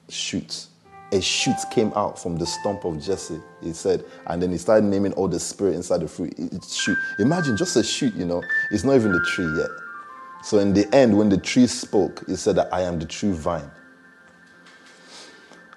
[0.09, 0.67] shoot.
[1.11, 4.83] A shoot came out from the stump of Jesse, he said, and then he started
[4.85, 6.33] naming all the spirit inside the fruit.
[6.37, 6.97] It's shoot.
[7.19, 9.69] Imagine just a shoot, you know, it's not even the tree yet.
[10.43, 13.33] So in the end, when the tree spoke, he said that I am the true
[13.33, 13.69] vine.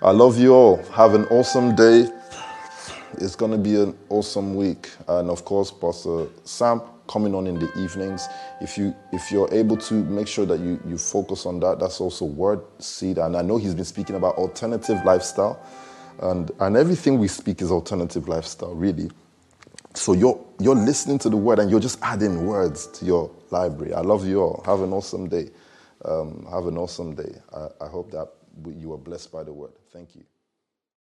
[0.03, 0.79] I love you all.
[0.95, 2.09] Have an awesome day.
[3.19, 4.91] It's going to be an awesome week.
[5.09, 8.27] And of course, Pastor Sam coming on in the evenings.
[8.61, 12.01] If you if you're able to make sure that you you focus on that, that's
[12.01, 13.19] also word seed.
[13.19, 15.61] And I know he's been speaking about alternative lifestyle,
[16.21, 19.11] and and everything we speak is alternative lifestyle, really.
[19.95, 23.95] So you're you're listening to the word and you're just adding words to your library.
[23.95, 24.63] I love you all.
[24.67, 25.51] Have an awesome day.
[26.05, 27.35] Um, have an awesome day.
[27.55, 28.29] I, I hope that
[28.77, 29.73] you are blessed by the word.
[29.93, 30.38] Thank you.